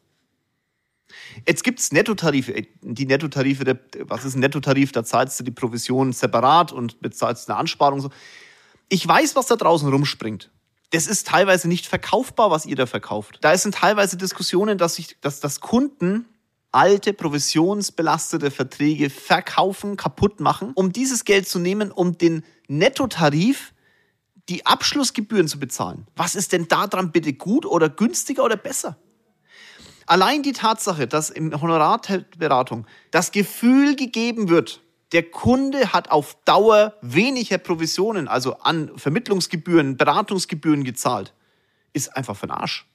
Jetzt 1.46 1.64
gibt's 1.64 1.92
Nettotarife. 1.92 2.54
Die 2.82 3.06
Nettotarife, 3.06 3.64
der, 3.64 3.78
was 4.00 4.24
ist 4.24 4.36
ein 4.36 4.40
Nettotarif? 4.40 4.92
Da 4.92 5.04
zahlst 5.04 5.38
du 5.40 5.44
die 5.44 5.50
Provision 5.50 6.12
separat 6.12 6.72
und 6.72 7.00
bezahlst 7.00 7.48
eine 7.48 7.58
Ansparung. 7.58 8.00
So. 8.00 8.10
Ich 8.88 9.06
weiß, 9.06 9.36
was 9.36 9.46
da 9.46 9.56
draußen 9.56 9.88
rumspringt. 9.88 10.50
Das 10.90 11.06
ist 11.06 11.26
teilweise 11.26 11.68
nicht 11.68 11.86
verkaufbar, 11.86 12.50
was 12.50 12.66
ihr 12.66 12.76
da 12.76 12.86
verkauft. 12.86 13.38
Da 13.40 13.56
sind 13.56 13.74
teilweise 13.74 14.16
Diskussionen, 14.16 14.78
dass, 14.78 14.98
ich, 14.98 15.16
dass, 15.20 15.40
dass 15.40 15.60
Kunden 15.60 16.26
alte 16.70 17.12
provisionsbelastete 17.12 18.50
Verträge 18.50 19.10
verkaufen, 19.10 19.96
kaputt 19.96 20.40
machen, 20.40 20.72
um 20.74 20.92
dieses 20.92 21.24
Geld 21.24 21.48
zu 21.48 21.58
nehmen, 21.58 21.90
um 21.90 22.18
den 22.18 22.44
Nettotarif 22.68 23.73
die 24.48 24.66
Abschlussgebühren 24.66 25.48
zu 25.48 25.58
bezahlen. 25.58 26.06
Was 26.16 26.34
ist 26.34 26.52
denn 26.52 26.68
daran 26.68 27.12
bitte 27.12 27.32
gut 27.32 27.64
oder 27.66 27.88
günstiger 27.88 28.44
oder 28.44 28.56
besser? 28.56 28.96
Allein 30.06 30.42
die 30.42 30.52
Tatsache, 30.52 31.06
dass 31.06 31.30
im 31.30 31.58
Honorarberatung 31.60 32.86
das 33.10 33.32
Gefühl 33.32 33.96
gegeben 33.96 34.48
wird, 34.50 34.82
der 35.12 35.30
Kunde 35.30 35.92
hat 35.92 36.10
auf 36.10 36.36
Dauer 36.44 36.94
weniger 37.00 37.58
Provisionen, 37.58 38.28
also 38.28 38.58
an 38.58 38.90
Vermittlungsgebühren, 38.96 39.96
Beratungsgebühren 39.96 40.84
gezahlt, 40.84 41.32
ist 41.92 42.16
einfach 42.16 42.38
den 42.40 42.50
Arsch. 42.50 42.86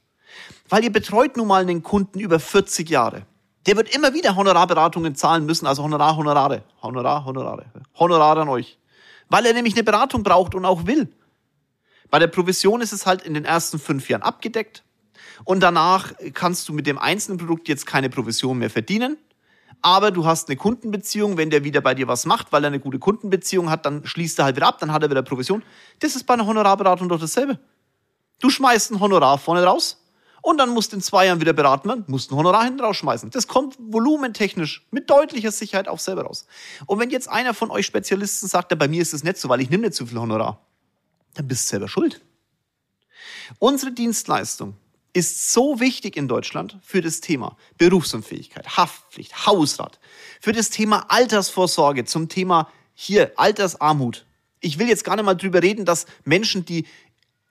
Weil 0.68 0.84
ihr 0.84 0.92
betreut 0.92 1.38
nun 1.38 1.48
mal 1.48 1.62
einen 1.62 1.82
Kunden 1.82 2.20
über 2.20 2.40
40 2.40 2.90
Jahre. 2.90 3.26
Der 3.66 3.76
wird 3.76 3.94
immer 3.96 4.14
wieder 4.14 4.36
Honorarberatungen 4.36 5.16
zahlen 5.16 5.46
müssen, 5.46 5.66
also 5.66 5.84
Honorar, 5.84 6.16
Honorare, 6.18 6.64
Honorar, 6.82 7.26
Honorare, 7.26 7.66
Honorare 7.98 8.42
an 8.42 8.50
euch. 8.50 8.78
Weil 9.30 9.46
er 9.46 9.54
nämlich 9.54 9.74
eine 9.76 9.84
Beratung 9.84 10.22
braucht 10.22 10.56
und 10.56 10.66
auch 10.66 10.86
will. 10.86 11.12
Bei 12.10 12.20
der 12.20 12.28
Provision 12.28 12.82
ist 12.82 12.94
es 12.94 13.06
halt 13.06 13.22
in 13.22 13.34
den 13.34 13.46
ersten 13.46 13.80
fünf 13.80 14.10
Jahren 14.10 14.24
abgedeckt 14.24 14.84
und 15.44 15.62
danach 15.62 16.14
kannst 16.34 16.68
du 16.68 16.74
mit 16.74 16.88
dem 16.88 16.98
einzelnen 16.98 17.38
Produkt 17.38 17.68
jetzt 17.68 17.86
keine 17.86 18.10
Provision 18.10 18.58
mehr 18.58 18.70
verdienen. 18.70 19.18
Aber 19.82 20.12
du 20.12 20.26
hast 20.26 20.50
eine 20.50 20.58
Kundenbeziehung, 20.58 21.38
wenn 21.38 21.50
der 21.50 21.64
wieder 21.64 21.80
bei 21.80 21.96
dir 21.96 22.08
was 22.08 22.26
macht, 22.26 22.52
weil 22.52 22.66
er 22.66 22.68
eine 22.68 22.82
gute 22.82 23.00
Kundenbeziehung 23.00 23.70
hat, 23.70 23.86
dann 23.86 24.06
schließt 24.06 24.38
er 24.40 24.46
halt 24.46 24.58
wieder 24.58 24.68
ab, 24.68 24.80
dann 24.80 24.92
hat 24.92 25.04
er 25.04 25.10
wieder 25.10 25.22
Provision. 25.22 25.64
Das 26.00 26.16
ist 26.16 26.26
bei 26.26 26.34
einer 26.34 26.46
Honorarberatung 26.46 27.08
doch 27.08 27.20
dasselbe. 27.20 27.60
Du 28.42 28.50
schmeißt 28.50 28.92
ein 28.92 29.00
Honorar 29.00 29.38
vorne 29.38 29.64
raus 29.64 30.04
und 30.42 30.58
dann 30.58 30.70
musst 30.70 30.92
du 30.92 30.98
in 30.98 31.02
zwei 31.02 31.28
Jahren 31.28 31.40
wieder 31.40 31.54
beraten 31.54 31.88
werden, 31.88 32.04
musst 32.08 32.32
ein 32.32 32.36
Honorar 32.36 32.66
hinten 32.66 32.82
rausschmeißen. 32.82 33.30
Das 33.30 33.48
kommt 33.48 33.78
volumentechnisch 33.80 34.86
mit 34.92 35.10
deutlicher 35.10 35.52
Sicherheit 35.52 35.88
auch 35.88 36.00
selber 36.00 36.24
raus. 36.24 36.46
Und 36.86 37.00
wenn 37.00 37.10
jetzt 37.10 37.30
einer 37.30 37.54
von 37.54 37.72
euch 37.72 37.86
Spezialisten 37.86 38.48
sagt, 38.48 38.78
bei 38.78 38.88
mir 38.90 39.02
ist 39.02 39.14
es 39.14 39.24
nicht 39.24 39.38
so, 39.38 39.48
weil 39.48 39.62
ich 39.62 39.70
nehme 39.70 39.84
nicht 39.84 39.94
zu 39.94 40.06
viel 40.06 40.20
Honorar, 40.20 40.60
dann 41.34 41.48
bist 41.48 41.66
du 41.66 41.70
selber 41.72 41.88
schuld. 41.88 42.22
Unsere 43.60 43.92
Dienstleistung 43.92 44.76
ist 45.14 45.52
so 45.52 45.80
wichtig 45.80 46.16
in 46.18 46.28
Deutschland 46.28 46.78
für 46.84 47.02
das 47.02 47.22
Thema 47.22 47.58
Berufsunfähigkeit, 47.78 48.78
Haftpflicht, 48.78 49.46
Hausrat, 49.46 50.00
für 50.40 50.52
das 50.52 50.70
Thema 50.70 51.06
Altersvorsorge, 51.10 52.06
zum 52.06 52.30
Thema 52.30 52.72
hier 52.94 53.32
Altersarmut. 53.36 54.26
Ich 54.60 54.78
will 54.78 54.88
jetzt 54.88 55.04
gar 55.04 55.16
nicht 55.16 55.26
mal 55.26 55.36
drüber 55.36 55.64
reden, 55.64 55.86
dass 55.86 56.06
Menschen, 56.26 56.66
die 56.66 56.86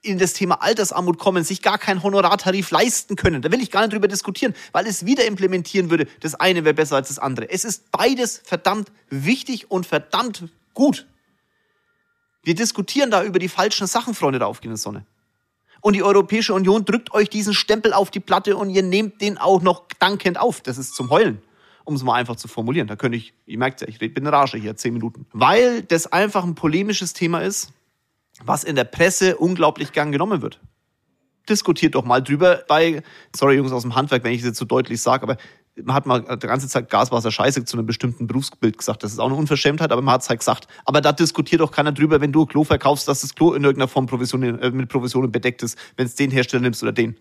in 0.01 0.17
das 0.17 0.33
Thema 0.33 0.61
Altersarmut 0.61 1.17
kommen, 1.17 1.43
sich 1.43 1.61
gar 1.61 1.77
keinen 1.77 2.03
Honorartarif 2.03 2.71
leisten 2.71 3.15
können. 3.15 3.41
Da 3.41 3.51
will 3.51 3.61
ich 3.61 3.71
gar 3.71 3.81
nicht 3.81 3.93
drüber 3.93 4.07
diskutieren, 4.07 4.53
weil 4.71 4.87
es 4.87 5.05
wieder 5.05 5.25
implementieren 5.25 5.89
würde. 5.89 6.07
Das 6.21 6.35
eine 6.35 6.63
wäre 6.63 6.73
besser 6.73 6.95
als 6.95 7.09
das 7.09 7.19
andere. 7.19 7.49
Es 7.49 7.65
ist 7.65 7.91
beides 7.91 8.41
verdammt 8.45 8.91
wichtig 9.09 9.69
und 9.69 9.85
verdammt 9.85 10.45
gut. 10.73 11.05
Wir 12.49 12.55
diskutieren 12.55 13.11
da 13.11 13.23
über 13.23 13.37
die 13.37 13.47
falschen 13.47 13.85
Sachen, 13.85 14.15
Freunde 14.15 14.39
der 14.39 14.47
aufgehenden 14.47 14.77
Sonne. 14.77 15.05
Und 15.81 15.93
die 15.93 16.01
Europäische 16.01 16.55
Union 16.55 16.83
drückt 16.83 17.13
euch 17.13 17.29
diesen 17.29 17.53
Stempel 17.53 17.93
auf 17.93 18.09
die 18.09 18.19
Platte 18.19 18.57
und 18.57 18.71
ihr 18.71 18.81
nehmt 18.81 19.21
den 19.21 19.37
auch 19.37 19.61
noch 19.61 19.83
dankend 19.99 20.39
auf. 20.39 20.59
Das 20.61 20.79
ist 20.79 20.95
zum 20.95 21.11
Heulen, 21.11 21.43
um 21.83 21.93
es 21.93 22.01
mal 22.01 22.15
einfach 22.15 22.37
zu 22.37 22.47
formulieren. 22.47 22.87
Da 22.87 22.95
könnte 22.95 23.19
ich, 23.19 23.35
ihr 23.45 23.59
merkt 23.59 23.81
ja, 23.81 23.87
ich 23.87 24.01
rede 24.01 24.19
in 24.19 24.25
Rage 24.25 24.57
hier, 24.57 24.75
zehn 24.75 24.93
Minuten. 24.93 25.27
Weil 25.31 25.83
das 25.83 26.11
einfach 26.11 26.43
ein 26.43 26.55
polemisches 26.55 27.13
Thema 27.13 27.41
ist, 27.41 27.71
was 28.43 28.63
in 28.63 28.75
der 28.75 28.85
Presse 28.85 29.37
unglaublich 29.37 29.91
gern 29.91 30.11
genommen 30.11 30.41
wird. 30.41 30.59
Diskutiert 31.47 31.93
doch 31.93 32.03
mal 32.03 32.23
drüber 32.23 32.63
bei, 32.67 33.03
sorry 33.35 33.57
Jungs 33.57 33.71
aus 33.71 33.83
dem 33.83 33.93
Handwerk, 33.93 34.23
wenn 34.23 34.33
ich 34.33 34.39
es 34.39 34.47
jetzt 34.47 34.57
so 34.57 34.65
deutlich 34.65 34.99
sage, 34.99 35.21
aber 35.21 35.37
hat 35.87 36.05
mal 36.05 36.21
die 36.21 36.47
ganze 36.47 36.67
Zeit 36.67 36.89
Gas, 36.89 37.11
Wasser, 37.11 37.31
Scheiße 37.31 37.63
zu 37.65 37.77
einem 37.77 37.85
bestimmten 37.85 38.27
Berufsbild 38.27 38.77
gesagt. 38.77 39.03
Das 39.03 39.11
ist 39.11 39.19
auch 39.19 39.27
eine 39.27 39.35
Unverschämtheit, 39.35 39.91
aber 39.91 40.01
man 40.01 40.15
hat 40.15 40.21
es 40.21 40.29
halt 40.29 40.39
gesagt. 40.39 40.67
Aber 40.85 41.01
da 41.01 41.11
diskutiert 41.11 41.61
doch 41.61 41.71
keiner 41.71 41.91
drüber, 41.91 42.21
wenn 42.21 42.31
du 42.31 42.43
ein 42.43 42.47
Klo 42.47 42.63
verkaufst, 42.63 43.07
dass 43.07 43.21
das 43.21 43.35
Klo 43.35 43.53
in 43.53 43.63
irgendeiner 43.63 43.87
Form 43.87 44.05
Provision, 44.05 44.43
äh, 44.43 44.71
mit 44.71 44.89
Provisionen 44.89 45.31
bedeckt 45.31 45.63
ist, 45.63 45.77
wenn 45.95 46.05
es 46.05 46.15
den 46.15 46.31
Hersteller 46.31 46.61
nimmst 46.61 46.83
oder 46.83 46.91
den. 46.91 47.15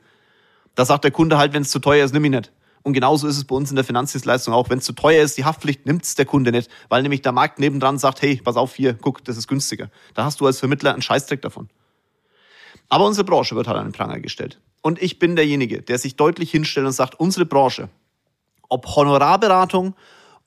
Da 0.75 0.85
sagt 0.85 1.05
der 1.05 1.11
Kunde 1.11 1.39
halt, 1.39 1.53
wenn 1.53 1.63
es 1.63 1.71
zu 1.71 1.79
teuer 1.79 2.05
ist, 2.05 2.13
nimm 2.13 2.25
ihn 2.25 2.33
nicht. 2.33 2.53
Und 2.83 2.93
genauso 2.93 3.27
ist 3.27 3.37
es 3.37 3.45
bei 3.45 3.55
uns 3.55 3.71
in 3.71 3.77
der 3.77 3.85
Finanzdienstleistung 3.85 4.55
auch. 4.55 4.71
Wenn 4.71 4.79
es 4.79 4.85
zu 4.85 4.93
teuer 4.93 5.23
ist, 5.23 5.37
die 5.37 5.45
Haftpflicht 5.45 5.87
nimmt 5.87 6.05
es 6.05 6.15
der 6.15 6.25
Kunde 6.25 6.53
nicht, 6.53 6.71
weil 6.89 7.03
nämlich 7.03 7.23
der 7.23 7.33
Markt 7.33 7.59
nebendran 7.59 7.99
sagt, 7.99 8.23
hey, 8.23 8.41
pass 8.43 8.57
auf 8.57 8.75
hier, 8.75 8.95
guck, 8.95 9.25
das 9.25 9.37
ist 9.37 9.49
günstiger. 9.49 9.91
Da 10.15 10.25
hast 10.25 10.41
du 10.41 10.47
als 10.47 10.59
Vermittler 10.59 10.93
einen 10.93 11.03
Scheißdreck 11.03 11.43
davon. 11.43 11.69
Aber 12.89 13.05
unsere 13.05 13.25
Branche 13.25 13.57
wird 13.57 13.67
halt 13.67 13.77
an 13.77 13.89
den 13.89 13.93
Pranger 13.93 14.21
gestellt. 14.21 14.61
Und 14.81 15.03
ich 15.03 15.19
bin 15.19 15.37
derjenige, 15.37 15.83
der 15.83 15.99
sich 15.99 16.17
deutlich 16.17 16.51
hinstellt 16.51 16.87
und 16.87 16.93
sagt, 16.93 17.19
unsere 17.19 17.45
Branche, 17.45 17.89
ob 18.69 18.87
Honorarberatung 18.87 19.95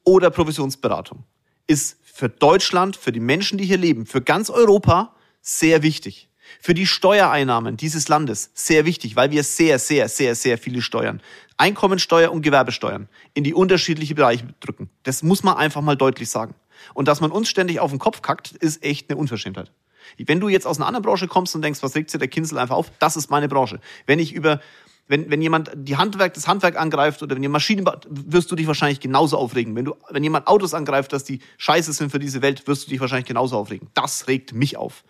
oder 0.03 0.29
Provisionsberatung, 0.29 1.23
ist 1.67 1.97
für 2.03 2.29
Deutschland, 2.29 2.95
für 2.95 3.11
die 3.11 3.19
Menschen, 3.19 3.57
die 3.57 3.65
hier 3.65 3.77
leben, 3.77 4.05
für 4.05 4.21
ganz 4.21 4.49
Europa 4.49 5.15
sehr 5.41 5.81
wichtig. 5.83 6.29
Für 6.59 6.73
die 6.73 6.85
Steuereinnahmen 6.85 7.77
dieses 7.77 8.09
Landes 8.09 8.51
sehr 8.53 8.85
wichtig, 8.85 9.15
weil 9.15 9.31
wir 9.31 9.43
sehr, 9.43 9.79
sehr, 9.79 10.09
sehr, 10.09 10.35
sehr 10.35 10.57
viele 10.57 10.81
Steuern, 10.81 11.21
Einkommensteuer 11.57 12.31
und 12.31 12.41
Gewerbesteuern 12.41 13.07
in 13.33 13.43
die 13.43 13.53
unterschiedlichen 13.53 14.15
Bereiche 14.15 14.53
drücken. 14.59 14.89
Das 15.03 15.23
muss 15.23 15.43
man 15.43 15.55
einfach 15.55 15.81
mal 15.81 15.95
deutlich 15.95 16.29
sagen. 16.29 16.55
Und 16.93 17.07
dass 17.07 17.21
man 17.21 17.31
uns 17.31 17.49
ständig 17.49 17.79
auf 17.79 17.91
den 17.91 17.99
Kopf 17.99 18.21
kackt, 18.21 18.51
ist 18.51 18.83
echt 18.83 19.09
eine 19.09 19.17
Unverschämtheit. 19.19 19.71
Wenn 20.17 20.39
du 20.39 20.49
jetzt 20.49 20.67
aus 20.67 20.77
einer 20.77 20.87
anderen 20.87 21.03
Branche 21.03 21.27
kommst 21.27 21.55
und 21.55 21.61
denkst, 21.61 21.81
was 21.83 21.95
regt 21.95 22.09
sich 22.09 22.19
der 22.19 22.27
Kinsel 22.27 22.57
einfach 22.57 22.75
auf, 22.75 22.91
das 22.99 23.15
ist 23.15 23.29
meine 23.29 23.47
Branche. 23.47 23.79
Wenn 24.07 24.19
ich 24.19 24.33
über 24.33 24.59
wenn, 25.07 25.29
wenn 25.29 25.41
jemand 25.41 25.71
die 25.75 25.97
Handwerk, 25.97 26.33
das 26.33 26.47
Handwerk 26.47 26.79
angreift 26.79 27.21
oder 27.21 27.35
wenn 27.35 27.43
ihr 27.43 27.49
Maschinen 27.49 27.83
baut, 27.83 28.07
wirst 28.09 28.51
du 28.51 28.55
dich 28.55 28.67
wahrscheinlich 28.67 28.99
genauso 28.99 29.37
aufregen. 29.37 29.75
Wenn 29.75 29.85
du, 29.85 29.95
wenn 30.09 30.23
jemand 30.23 30.47
Autos 30.47 30.73
angreift, 30.73 31.11
dass 31.13 31.23
die 31.23 31.39
scheiße 31.57 31.93
sind 31.93 32.11
für 32.11 32.19
diese 32.19 32.41
Welt, 32.41 32.65
wirst 32.67 32.85
du 32.85 32.89
dich 32.89 32.99
wahrscheinlich 32.99 33.27
genauso 33.27 33.57
aufregen. 33.57 33.89
Das 33.93 34.27
regt 34.27 34.53
mich 34.53 34.77
auf, 34.77 35.03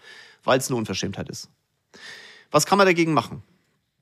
weil 0.43 0.57
es 0.57 0.69
eine 0.69 0.77
Unverschämtheit 0.77 1.29
ist. 1.29 1.49
Was 2.49 2.65
kann 2.65 2.77
man 2.77 2.87
dagegen 2.87 3.13
machen? 3.13 3.43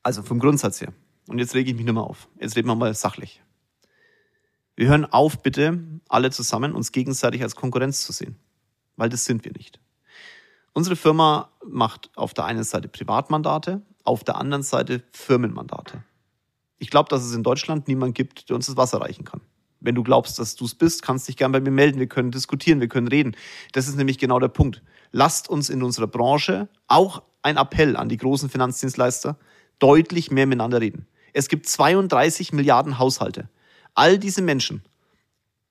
Also 0.01 0.24
vom 0.24 0.39
Grundsatz 0.39 0.81
her. 0.81 0.93
Und 1.27 1.38
jetzt 1.39 1.53
rege 1.53 1.69
ich 1.69 1.75
mich 1.75 1.86
nur 1.86 1.96
mal 1.96 2.01
auf. 2.01 2.27
Jetzt 2.39 2.55
reden 2.55 2.67
wir 2.67 2.75
mal 2.75 2.93
sachlich. 2.93 3.41
Wir 4.75 4.88
hören 4.88 5.05
auf, 5.05 5.43
bitte, 5.43 5.77
alle 6.08 6.31
zusammen, 6.31 6.74
uns 6.74 6.91
gegenseitig 6.91 7.43
als 7.43 7.55
Konkurrenz 7.55 8.05
zu 8.05 8.13
sehen. 8.13 8.38
Weil 8.96 9.10
das 9.10 9.25
sind 9.25 9.43
wir 9.43 9.51
nicht. 9.51 9.79
Unsere 10.74 10.96
Firma 10.96 11.51
macht 11.65 12.10
auf 12.15 12.34
der 12.34 12.46
einen 12.46 12.63
Seite 12.63 12.88
Privatmandate, 12.88 13.81
auf 14.03 14.24
der 14.24 14.38
anderen 14.38 14.63
Seite 14.63 15.03
Firmenmandate. 15.12 16.03
Ich 16.77 16.89
glaube, 16.89 17.10
dass 17.10 17.24
es 17.24 17.34
in 17.34 17.44
Deutschland 17.44 17.88
niemand 17.88 18.15
gibt, 18.15 18.50
der 18.50 18.56
uns 18.56 18.68
das 18.68 18.77
Wasser 18.77 19.01
reichen 19.01 19.25
kann. 19.25 19.41
Wenn 19.82 19.96
du 19.96 20.03
glaubst, 20.03 20.39
dass 20.39 20.56
du 20.56 20.65
es 20.65 20.75
bist, 20.75 21.03
kannst 21.03 21.27
dich 21.27 21.38
gern 21.38 21.51
bei 21.51 21.62
mir 21.62 21.72
melden. 21.72 22.00
Wir 22.00 22.08
können 22.08 22.32
diskutieren, 22.32 22.82
wir 22.82 22.89
können 22.89 23.08
reden. 23.08 23.36
Das 23.72 23.88
ist 23.88 23.96
nämlich 23.96 24.18
genau 24.18 24.39
der 24.39 24.50
Punkt. 24.50 24.82
Lasst 25.12 25.50
uns 25.50 25.70
in 25.70 25.84
unserer 25.84 26.08
Branche 26.08 26.68
auch 26.88 27.24
ein 27.41 27.58
Appell 27.58 27.96
an 27.96 28.10
die 28.10 28.18
großen 28.18 28.50
Finanzdienstleister 28.50 29.38
deutlich 29.79 30.32
mehr 30.32 30.46
miteinander 30.46 30.82
reden. 30.82 31.08
Es 31.34 31.48
gibt 31.48 31.68
32 31.68 32.51
Milliarden 32.53 33.00
Haushalte. 33.00 33.50
All 33.94 34.18
diese 34.18 34.41
Menschen 34.41 34.84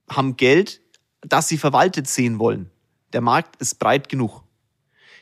haben 0.08 0.36
Geld, 0.36 0.80
das 1.20 1.48
sie 1.48 1.58
verwaltet 1.58 2.08
sehen 2.08 2.38
wollen. 2.38 2.70
Der 3.12 3.20
Markt 3.20 3.60
ist 3.60 3.78
breit 3.78 4.08
genug. 4.08 4.42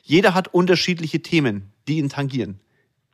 Jeder 0.02 0.34
hat 0.34 0.54
unterschiedliche 0.54 1.22
Themen, 1.22 1.72
die 1.88 1.98
ihn 1.98 2.08
tangieren. 2.08 2.60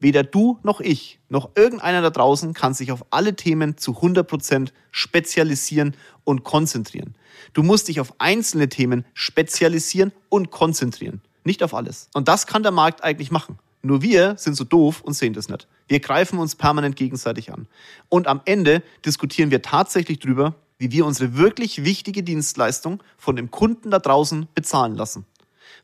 Weder 0.02 0.24
du 0.24 0.58
noch 0.64 0.80
ich 0.80 1.20
noch 1.28 1.50
irgendeiner 1.54 2.02
da 2.02 2.10
draußen 2.10 2.54
kann 2.54 2.74
sich 2.74 2.90
auf 2.90 3.06
alle 3.10 3.36
Themen 3.36 3.78
zu 3.78 3.92
100% 3.92 4.72
spezialisieren 4.90 5.94
und 6.24 6.42
konzentrieren. 6.42 7.14
Du 7.52 7.62
musst 7.62 7.86
dich 7.86 8.00
auf 8.00 8.12
einzelne 8.18 8.68
Themen 8.68 9.04
spezialisieren 9.14 10.10
und 10.28 10.50
konzentrieren, 10.50 11.22
nicht 11.44 11.62
auf 11.62 11.72
alles. 11.72 12.08
Und 12.14 12.26
das 12.26 12.48
kann 12.48 12.64
der 12.64 12.72
Markt 12.72 13.04
eigentlich 13.04 13.30
machen. 13.30 13.60
Nur 13.80 14.02
wir 14.02 14.34
sind 14.38 14.56
so 14.56 14.64
doof 14.64 15.02
und 15.02 15.12
sehen 15.12 15.34
das 15.34 15.48
nicht. 15.48 15.68
Wir 15.86 16.00
greifen 16.00 16.40
uns 16.40 16.56
permanent 16.56 16.96
gegenseitig 16.96 17.52
an. 17.52 17.68
Und 18.08 18.26
am 18.26 18.40
Ende 18.44 18.82
diskutieren 19.06 19.52
wir 19.52 19.62
tatsächlich 19.62 20.18
drüber, 20.18 20.56
wie 20.78 20.90
wir 20.90 21.06
unsere 21.06 21.36
wirklich 21.36 21.84
wichtige 21.84 22.24
Dienstleistung 22.24 23.04
von 23.16 23.36
dem 23.36 23.52
Kunden 23.52 23.92
da 23.92 24.00
draußen 24.00 24.48
bezahlen 24.52 24.96
lassen. 24.96 25.26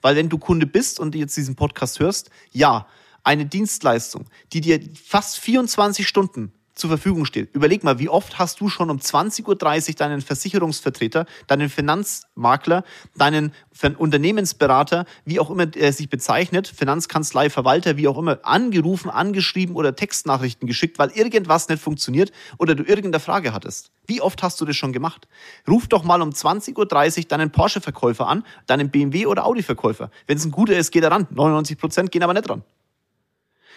Weil 0.03 0.17
wenn 0.17 0.29
du 0.29 0.39
Kunde 0.39 0.67
bist 0.67 0.99
und 0.99 1.15
jetzt 1.15 1.37
diesen 1.37 1.55
Podcast 1.55 2.01
hörst, 2.01 2.31
ja, 2.51 2.89
eine 3.25 3.47
Dienstleistung, 3.47 4.27
die 4.53 4.61
dir 4.61 4.81
fast 4.95 5.39
24 5.39 6.07
Stunden 6.07 6.53
zur 6.79 6.89
Verfügung 6.89 7.25
steht. 7.25 7.55
Überleg 7.55 7.85
mal, 7.85 7.99
wie 7.99 8.09
oft 8.09 8.39
hast 8.39 8.61
du 8.61 8.69
schon 8.69 8.91
um 8.91 8.99
20.30 8.99 9.47
Uhr 9.49 9.95
deinen 9.95 10.21
Versicherungsvertreter, 10.21 11.27
deinen 11.47 11.69
Finanzmakler, 11.69 12.85
deinen 13.17 13.53
Unternehmensberater, 13.99 15.05
wie 15.25 15.41
auch 15.41 15.51
immer 15.51 15.67
er 15.75 15.93
sich 15.93 16.09
bezeichnet, 16.09 16.69
Finanzkanzlei, 16.69 17.51
Verwalter, 17.51 17.97
wie 17.97 18.09
auch 18.09 18.19
immer, 18.19 18.39
angerufen, 18.45 19.11
angeschrieben 19.11 19.75
oder 19.77 19.95
Textnachrichten 19.95 20.67
geschickt, 20.67 20.99
weil 20.99 21.11
irgendwas 21.11 21.69
nicht 21.69 21.83
funktioniert 21.83 22.33
oder 22.59 22.75
du 22.75 22.85
irgendeine 22.85 23.21
Frage 23.21 23.53
hattest. 23.53 23.91
Wie 24.07 24.21
oft 24.21 24.43
hast 24.43 24.61
du 24.61 24.65
das 24.65 24.77
schon 24.77 24.93
gemacht? 24.93 25.29
Ruf 25.69 25.87
doch 25.89 26.05
mal 26.05 26.23
um 26.23 26.31
20.30 26.31 26.77
Uhr 27.19 27.25
deinen 27.29 27.51
Porsche-Verkäufer 27.51 28.27
an, 28.27 28.45
deinen 28.67 28.91
BMW- 28.91 29.27
oder 29.27 29.45
Audi-Verkäufer. 29.45 30.11
Wenn 30.27 30.39
es 30.39 30.45
ein 30.45 30.51
guter 30.51 30.77
ist, 30.77 30.93
geht 30.93 31.03
er 31.03 31.11
ran. 31.11 31.27
99 31.31 31.77
Prozent 31.77 32.11
gehen 32.11 32.23
aber 32.23 32.35
nicht 32.35 32.49
ran. 32.49 32.63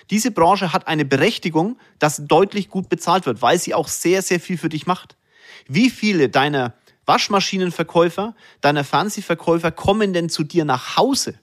Diese 0.10 0.32
Branche 0.32 0.74
hat 0.74 0.88
eine 0.88 1.06
Berechtigung, 1.06 1.78
dass 2.00 2.26
deutlich 2.26 2.70
gut 2.70 2.90
bezahlt 2.90 3.26
wird, 3.26 3.42
weil 3.42 3.60
sie 3.60 3.74
auch 3.74 3.88
sehr, 3.88 4.22
sehr 4.22 4.40
viel 4.40 4.58
für 4.58 4.70
dich 4.70 4.88
macht. 4.88 5.16
Wie 5.68 5.90
viele 5.90 6.30
deiner 6.30 6.74
Waschmaschinenverkäufer, 7.06 8.36
deiner 8.62 8.84
Fernsehverkäufer 8.84 9.72
kommen 9.72 10.14
denn 10.14 10.30
zu 10.30 10.44
dir 10.44 10.66
nach 10.66 10.98
Hause? 10.98 11.36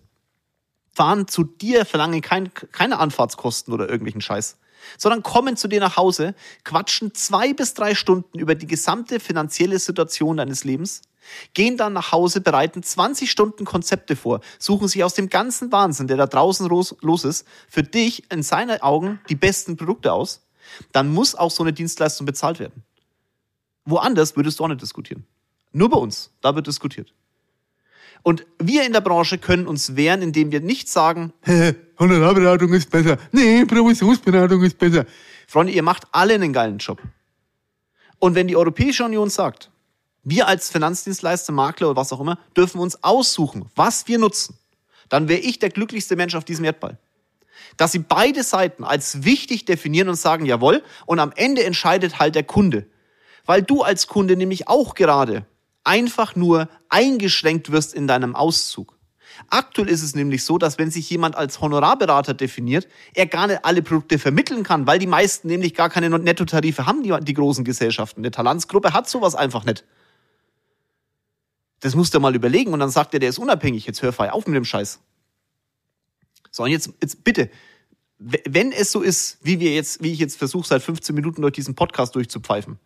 Fahren 0.93 1.29
zu 1.29 1.45
dir, 1.45 1.87
verlangen 1.87 2.21
kein, 2.21 2.53
keine 2.73 2.99
Anfahrtskosten 2.99 3.73
oder 3.73 3.89
irgendwelchen 3.89 4.21
Scheiß, 4.21 4.59
sondern 4.97 5.23
kommen 5.23 5.57
zu 5.57 5.69
dir 5.69 5.81
nach 5.81 5.97
Hause, 5.97 6.35
quatschen 6.65 7.15
zwei 7.15 7.53
bis 7.53 7.75
drei 7.75 7.95
Stunden 7.95 8.39
über 8.39 8.55
die 8.55 8.67
gesamte 8.67 9.21
finanzielle 9.21 9.79
Situation 9.79 10.39
deines 10.39 10.65
Lebens 10.65 11.03
gehen 11.55 11.77
dann 11.77 11.93
nach 11.93 12.13
Hause, 12.13 12.41
bereiten 12.41 12.83
20 12.83 13.31
Stunden 13.31 13.65
Konzepte 13.65 14.17
vor, 14.17 14.41
suchen 14.59 14.89
sich 14.89 15.05
aus 15.05 15.15
dem 15.15 15.29
ganzen 15.29 15.73
Wahnsinn, 15.73 16.09
der 16.09 16.17
da 16.17 16.27
draußen 16.27 16.69
los 16.69 17.25
ist, 17.25 17.47
für 17.69 17.83
dich 17.83 18.31
in 18.31 18.43
seinen 18.43 18.81
Augen 18.81 19.21
die 19.29 19.35
besten 19.35 19.77
Produkte 19.77 20.13
aus, 20.13 20.43
dann 20.93 21.13
muss 21.13 21.35
auch 21.35 21.51
so 21.51 21.63
eine 21.63 21.73
Dienstleistung 21.73 22.27
bezahlt 22.27 22.59
werden. 22.59 22.83
Woanders 23.85 24.37
würdest 24.37 24.59
du 24.59 24.65
auch 24.65 24.69
nicht 24.69 24.83
diskutieren. 24.83 25.27
Nur 25.73 25.89
bei 25.89 25.99
uns, 25.99 26.31
da 26.41 26.55
wird 26.55 26.67
diskutiert. 26.67 27.13
Und 28.23 28.47
wir 28.59 28.85
in 28.85 28.93
der 28.93 29.01
Branche 29.01 29.39
können 29.39 29.67
uns 29.67 29.97
wehren, 29.97 30.23
indem 30.23 30.51
wir 30.51 30.61
nicht 30.61 30.89
sagen, 30.89 31.33
Honorarberatung 31.99 32.73
ist 32.73 32.91
besser, 32.91 33.17
nee, 33.33 33.65
Provisionsberatung 33.65 34.63
ist 34.63 34.79
besser. 34.79 35.07
Freunde, 35.47 35.73
ihr 35.73 35.83
macht 35.83 36.07
alle 36.13 36.35
einen 36.35 36.53
geilen 36.53 36.79
Job. 36.79 37.01
Und 38.19 38.35
wenn 38.35 38.49
die 38.49 38.57
Europäische 38.57 39.05
Union 39.05 39.31
sagt, 39.31 39.71
wir 40.31 40.49
als 40.49 40.71
Finanzdienstleister, 40.71 41.53
Makler 41.53 41.91
oder 41.91 42.01
was 42.01 42.13
auch 42.13 42.21
immer, 42.21 42.39
dürfen 42.57 42.81
uns 42.81 43.03
aussuchen, 43.03 43.67
was 43.75 44.09
wir 44.09 44.19
nutzen. 44.19 44.59
Dann 45.09 45.29
wäre 45.29 45.41
ich 45.41 45.59
der 45.59 45.71
glücklichste 45.71 46.17
Mensch 46.17 46.35
auf 46.35 46.45
diesem 46.45 46.65
Erdball. 46.65 46.99
Dass 47.77 47.93
sie 47.93 47.99
beide 47.99 48.43
Seiten 48.43 48.85
als 48.85 49.25
wichtig 49.25 49.65
definieren 49.65 50.09
und 50.09 50.17
sagen, 50.17 50.47
jawohl, 50.47 50.83
und 51.07 51.19
am 51.19 51.33
Ende 51.35 51.65
entscheidet 51.65 52.19
halt 52.19 52.35
der 52.35 52.45
Kunde. 52.45 52.87
Weil 53.45 53.63
du 53.63 53.83
als 53.83 54.07
Kunde 54.07 54.37
nämlich 54.37 54.69
auch 54.69 54.95
gerade 54.95 55.47
einfach 55.85 56.37
nur 56.37 56.69
eingeschränkt 56.89 57.73
wirst 57.73 57.95
in 57.95 58.07
deinem 58.07 58.37
Auszug. 58.37 58.99
Aktuell 59.51 59.89
ist 59.89 60.03
es 60.03 60.15
nämlich 60.15 60.45
so, 60.45 60.59
dass 60.59 60.79
wenn 60.79 60.91
sich 60.91 61.09
jemand 61.09 61.37
als 61.37 61.61
Honorarberater 61.61 62.35
definiert, 62.35 62.89
er 63.15 63.27
gar 63.27 63.47
nicht 63.47 63.65
alle 63.65 63.83
Produkte 63.83 64.19
vermitteln 64.19 64.63
kann, 64.65 64.87
weil 64.87 64.99
die 64.99 65.07
meisten 65.07 65.49
nämlich 65.49 65.75
gar 65.75 65.91
keine 65.91 66.11
Nettotarife 66.11 66.87
haben, 66.87 67.03
die, 67.03 67.15
die 67.21 67.35
großen 67.35 67.65
Gesellschaften. 67.65 68.21
Eine 68.21 68.31
Talantsgruppe 68.31 68.93
hat 68.93 69.09
sowas 69.09 69.35
einfach 69.35 69.65
nicht. 69.65 69.85
Das 71.81 71.95
musst 71.95 72.15
du 72.15 72.21
mal 72.21 72.35
überlegen 72.35 72.73
und 72.73 72.81
dann 72.81 72.91
sagt 72.91 73.15
er, 73.15 73.21
der 73.21 73.29
ist 73.29 73.39
unabhängig. 73.39 73.87
Jetzt 73.87 74.03
hör 74.03 74.13
frei 74.13 74.33
auf 74.33 74.47
mit 74.47 74.57
dem 74.57 74.65
Scheiß. 74.65 75.01
So, 76.51 76.65
und 76.65 76.71
jetzt, 76.71 76.91
jetzt 77.01 77.23
bitte, 77.25 77.51
wenn 78.19 78.73
es 78.73 78.91
so 78.91 79.01
ist, 79.01 79.39
wie 79.43 79.61
wir 79.61 79.75
jetzt, 79.75 80.03
wie 80.03 80.13
ich 80.13 80.19
jetzt 80.19 80.37
versuche, 80.37 80.67
seit 80.67 80.83
15 80.83 81.15
Minuten 81.15 81.43
durch 81.43 81.55
diesen 81.55 81.75
Podcast 81.75 82.15
durchzupfeifen, 82.17 82.79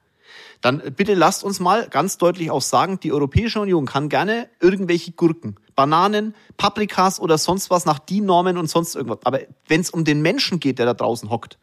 dann 0.60 0.82
bitte 0.96 1.14
lasst 1.14 1.42
uns 1.44 1.60
mal 1.60 1.88
ganz 1.88 2.18
deutlich 2.18 2.50
auch 2.50 2.62
sagen, 2.62 3.00
die 3.00 3.12
Europäische 3.12 3.60
Union 3.60 3.86
kann 3.86 4.08
gerne 4.08 4.48
irgendwelche 4.60 5.12
Gurken, 5.12 5.56
Bananen, 5.74 6.34
Paprikas 6.56 7.18
oder 7.18 7.38
sonst 7.38 7.70
was 7.70 7.84
nach 7.84 7.98
die 7.98 8.20
Normen 8.20 8.56
und 8.56 8.68
sonst 8.68 8.94
irgendwas. 8.94 9.20
Aber 9.24 9.40
wenn 9.66 9.80
es 9.80 9.90
um 9.90 10.04
den 10.04 10.22
Menschen 10.22 10.60
geht, 10.60 10.78
der 10.78 10.86
da 10.86 10.94
draußen 10.94 11.30
hockt, 11.30 11.58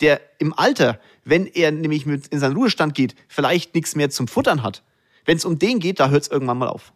der 0.00 0.20
im 0.38 0.56
Alter, 0.56 1.00
wenn 1.24 1.46
er 1.46 1.72
nämlich 1.72 2.06
mit 2.06 2.28
in 2.28 2.38
seinen 2.38 2.56
Ruhestand 2.56 2.94
geht, 2.94 3.14
vielleicht 3.28 3.74
nichts 3.74 3.96
mehr 3.96 4.10
zum 4.10 4.28
Futtern 4.28 4.62
hat, 4.62 4.82
wenn 5.28 5.36
es 5.36 5.44
um 5.44 5.58
den 5.58 5.78
geht, 5.78 6.00
da 6.00 6.08
hört 6.08 6.22
es 6.22 6.30
irgendwann 6.30 6.56
mal 6.56 6.68
auf. 6.68 6.94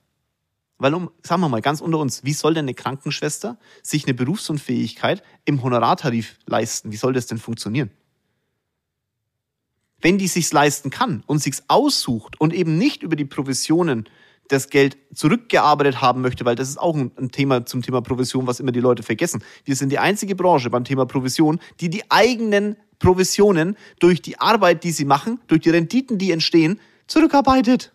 Weil 0.79 0.95
um, 0.95 1.11
sagen 1.23 1.43
wir 1.43 1.51
mal 1.51 1.61
ganz 1.61 1.83
unter 1.83 1.99
uns, 1.99 2.25
wie 2.25 2.33
soll 2.33 2.55
denn 2.55 2.65
eine 2.65 2.73
Krankenschwester 2.73 3.59
sich 3.83 4.07
eine 4.07 4.15
Berufsunfähigkeit 4.15 5.23
im 5.45 5.63
Honorartarif 5.63 6.39
leisten? 6.47 6.91
Wie 6.93 6.97
soll 6.97 7.13
das 7.13 7.27
denn 7.27 7.37
funktionieren? 7.37 7.91
Wenn 10.01 10.17
die 10.17 10.29
sich's 10.29 10.55
leisten 10.55 10.89
kann 10.89 11.23
und 11.27 11.41
sich's 11.41 11.65
aussucht 11.69 12.41
und 12.41 12.55
eben 12.55 12.79
nicht 12.79 13.03
über 13.03 13.17
die 13.17 13.27
Provisionen 13.27 14.09
das 14.49 14.71
Geld 14.71 14.97
zurückgearbeitet 15.15 16.01
haben 16.01 16.23
möchte, 16.23 16.47
weil 16.47 16.57
das 16.57 16.71
ist 16.71 16.79
auch 16.79 16.97
ein, 16.97 17.31
Thema 17.33 17.67
zum 17.67 17.83
Thema 17.83 18.01
Provision, 18.01 18.47
was 18.47 18.61
immer 18.61 18.73
die 18.73 18.81
Leute 18.81 19.03
vergessen. 19.03 19.45
Wir 19.67 19.77
sind 19.77 19.91
die 19.91 19.99
einzige 19.99 20.35
Branche 20.35 20.71
beim 20.71 20.85
Thema 20.85 21.05
Provision, 21.05 21.61
die 21.81 21.91
die 21.91 22.11
eigenen 22.11 22.77
Provisionen 22.99 23.77
durch 24.01 24.23
die 24.23 24.41
Arbeit, 24.41 24.85
die 24.85 24.93
sie 24.93 25.05
machen, 25.05 25.39
durch 25.49 25.61
die 25.61 25.71
Renditen, 25.71 26.17
die 26.17 26.33
entstehen, 26.33 26.81
zurückarbeitet. 27.07 27.93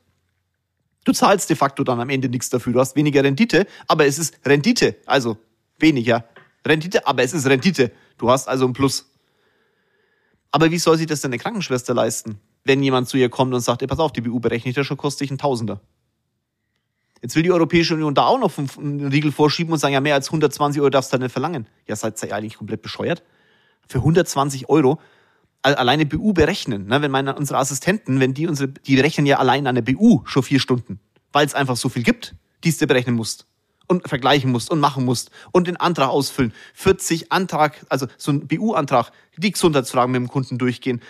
Du 1.07 1.13
zahlst 1.13 1.49
de 1.49 1.55
facto 1.55 1.85
dann 1.85 2.01
am 2.01 2.09
Ende 2.09 2.27
nichts 2.27 2.49
dafür. 2.49 2.73
Du 2.73 2.81
hast 2.81 2.97
weniger 2.97 3.23
Rendite, 3.23 3.65
aber 3.87 4.05
es 4.07 4.19
ist 4.19 4.37
Rendite. 4.45 4.97
Also 5.05 5.37
weniger 5.79 6.25
Rendite, 6.67 7.07
aber 7.07 7.23
es 7.23 7.33
ist 7.33 7.47
Rendite. 7.47 7.93
Du 8.17 8.29
hast 8.29 8.49
also 8.49 8.65
ein 8.65 8.73
Plus. 8.73 9.09
Aber 10.51 10.69
wie 10.69 10.79
soll 10.79 10.97
sich 10.97 11.07
das 11.07 11.21
denn 11.21 11.29
eine 11.31 11.39
Krankenschwester 11.39 11.93
leisten, 11.93 12.41
wenn 12.65 12.83
jemand 12.83 13.07
zu 13.07 13.15
ihr 13.15 13.29
kommt 13.29 13.53
und 13.53 13.61
sagt, 13.61 13.83
ey, 13.83 13.87
pass 13.87 13.99
auf, 13.99 14.11
die 14.11 14.19
BU 14.19 14.41
berechne 14.41 14.69
ich 14.69 14.75
ja 14.75 14.83
schon, 14.83 14.97
kostet 14.97 15.21
dich 15.21 15.31
ein 15.31 15.37
Tausender. 15.37 15.79
Jetzt 17.21 17.37
will 17.37 17.43
die 17.43 17.53
Europäische 17.53 17.93
Union 17.93 18.13
da 18.13 18.25
auch 18.25 18.39
noch 18.39 18.51
einen 18.77 19.07
Riegel 19.07 19.31
vorschieben 19.31 19.71
und 19.71 19.79
sagen, 19.79 19.93
ja, 19.93 20.01
mehr 20.01 20.15
als 20.15 20.27
120 20.27 20.81
Euro 20.81 20.89
darfst 20.89 21.13
du 21.13 21.17
da 21.17 21.23
nicht 21.23 21.31
verlangen. 21.31 21.67
Ja, 21.87 21.95
seid 21.95 22.21
ihr 22.21 22.35
eigentlich 22.35 22.57
komplett 22.57 22.81
bescheuert? 22.81 23.23
Für 23.87 23.99
120 23.99 24.67
Euro 24.67 24.99
alleine 25.61 26.05
BU 26.05 26.33
berechnen. 26.33 26.87
Ne? 26.87 27.01
Wenn 27.01 27.11
meine, 27.11 27.35
unsere 27.35 27.59
Assistenten, 27.59 28.19
wenn 28.19 28.33
die 28.33 28.47
unsere, 28.47 28.69
die 28.69 28.95
berechnen 28.95 29.25
ja 29.25 29.37
allein 29.37 29.67
an 29.67 29.75
der 29.75 29.81
BU 29.81 30.21
schon 30.25 30.43
vier 30.43 30.59
Stunden, 30.59 30.99
weil 31.31 31.45
es 31.45 31.53
einfach 31.53 31.77
so 31.77 31.89
viel 31.89 32.03
gibt, 32.03 32.35
die 32.63 32.71
du 32.71 32.87
berechnen 32.87 33.15
musst 33.15 33.45
und 33.87 34.07
vergleichen 34.07 34.51
musst 34.51 34.69
und 34.69 34.79
machen 34.79 35.05
musst 35.05 35.31
und 35.51 35.67
den 35.67 35.77
Antrag 35.77 36.09
ausfüllen. 36.09 36.53
40 36.73 37.31
Antrag, 37.31 37.85
also 37.89 38.07
so 38.17 38.31
ein 38.31 38.47
BU-Antrag, 38.47 39.11
die 39.37 39.51
Gesundheitsfragen 39.51 40.11
mit 40.11 40.21
dem 40.21 40.27
Kunden 40.27 40.57
durchgehen, 40.57 41.01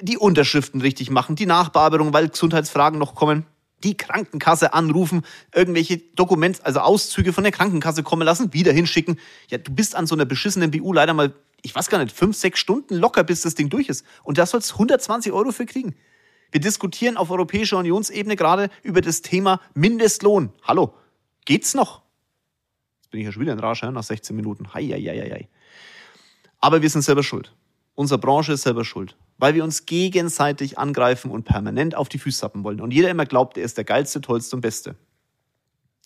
die 0.00 0.16
Unterschriften 0.16 0.80
richtig 0.80 1.10
machen, 1.10 1.36
die 1.36 1.46
Nachbearbeitung, 1.46 2.12
weil 2.12 2.28
Gesundheitsfragen 2.28 2.98
noch 2.98 3.14
kommen, 3.14 3.46
die 3.84 3.96
Krankenkasse 3.96 4.72
anrufen, 4.72 5.22
irgendwelche 5.54 5.98
Dokumente, 5.98 6.64
also 6.64 6.80
Auszüge 6.80 7.32
von 7.32 7.44
der 7.44 7.52
Krankenkasse 7.52 8.02
kommen 8.02 8.22
lassen, 8.22 8.52
wieder 8.52 8.72
hinschicken. 8.72 9.18
Ja, 9.50 9.58
du 9.58 9.72
bist 9.72 9.94
an 9.94 10.06
so 10.06 10.14
einer 10.14 10.24
beschissenen 10.24 10.70
BU 10.70 10.92
leider 10.92 11.14
mal 11.14 11.32
ich 11.62 11.74
weiß 11.74 11.88
gar 11.88 12.02
nicht, 12.02 12.14
fünf, 12.14 12.36
sechs 12.36 12.60
Stunden 12.60 12.94
locker, 12.94 13.24
bis 13.24 13.42
das 13.42 13.54
Ding 13.54 13.68
durch 13.68 13.88
ist. 13.88 14.04
Und 14.22 14.38
da 14.38 14.46
sollst 14.46 14.72
120 14.72 15.32
Euro 15.32 15.52
für 15.52 15.66
kriegen. 15.66 15.96
Wir 16.50 16.60
diskutieren 16.60 17.16
auf 17.16 17.30
europäischer 17.30 17.78
Unionsebene 17.78 18.36
gerade 18.36 18.70
über 18.82 19.00
das 19.00 19.22
Thema 19.22 19.60
Mindestlohn. 19.74 20.52
Hallo, 20.62 20.94
geht's 21.44 21.74
noch? 21.74 22.02
Jetzt 23.02 23.10
bin 23.10 23.20
ich 23.20 23.26
ja 23.26 23.32
schon 23.32 23.42
wieder 23.42 23.52
in 23.52 23.58
Rage, 23.58 23.90
nach 23.90 24.02
16 24.02 24.34
Minuten. 24.34 24.72
Hei, 24.72 24.84
hei, 24.86 25.00
hei, 25.00 25.30
hei. 25.30 25.48
Aber 26.60 26.82
wir 26.82 26.90
sind 26.90 27.02
selber 27.02 27.22
schuld. 27.22 27.54
Unsere 27.94 28.18
Branche 28.18 28.52
ist 28.52 28.62
selber 28.62 28.84
schuld. 28.84 29.16
Weil 29.38 29.54
wir 29.54 29.62
uns 29.62 29.86
gegenseitig 29.86 30.78
angreifen 30.78 31.30
und 31.30 31.44
permanent 31.44 31.94
auf 31.94 32.08
die 32.08 32.18
Füße 32.18 32.40
zappen 32.40 32.64
wollen. 32.64 32.80
Und 32.80 32.92
jeder 32.92 33.10
immer 33.10 33.26
glaubt, 33.26 33.56
er 33.56 33.64
ist 33.64 33.76
der 33.76 33.84
geilste, 33.84 34.20
tollste 34.20 34.56
und 34.56 34.62
beste. 34.62 34.96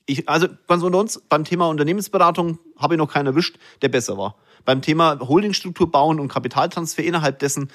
Ich, 0.07 0.29
also 0.29 0.49
ganz 0.67 0.83
unter 0.83 0.99
uns, 0.99 1.21
beim 1.29 1.45
Thema 1.45 1.69
Unternehmensberatung 1.69 2.59
habe 2.77 2.95
ich 2.95 2.99
noch 2.99 3.13
keinen 3.13 3.27
erwischt, 3.27 3.59
der 3.83 3.89
besser 3.89 4.19
war. 4.19 4.37
Beim 4.65 4.83
Thema 4.83 5.19
Holdingstruktur 5.21 5.91
bauen 5.91 6.19
und 6.19 6.29
Kapitaltransfer 6.29 7.05
innerhalb 7.05 7.39
dessen, 7.39 7.71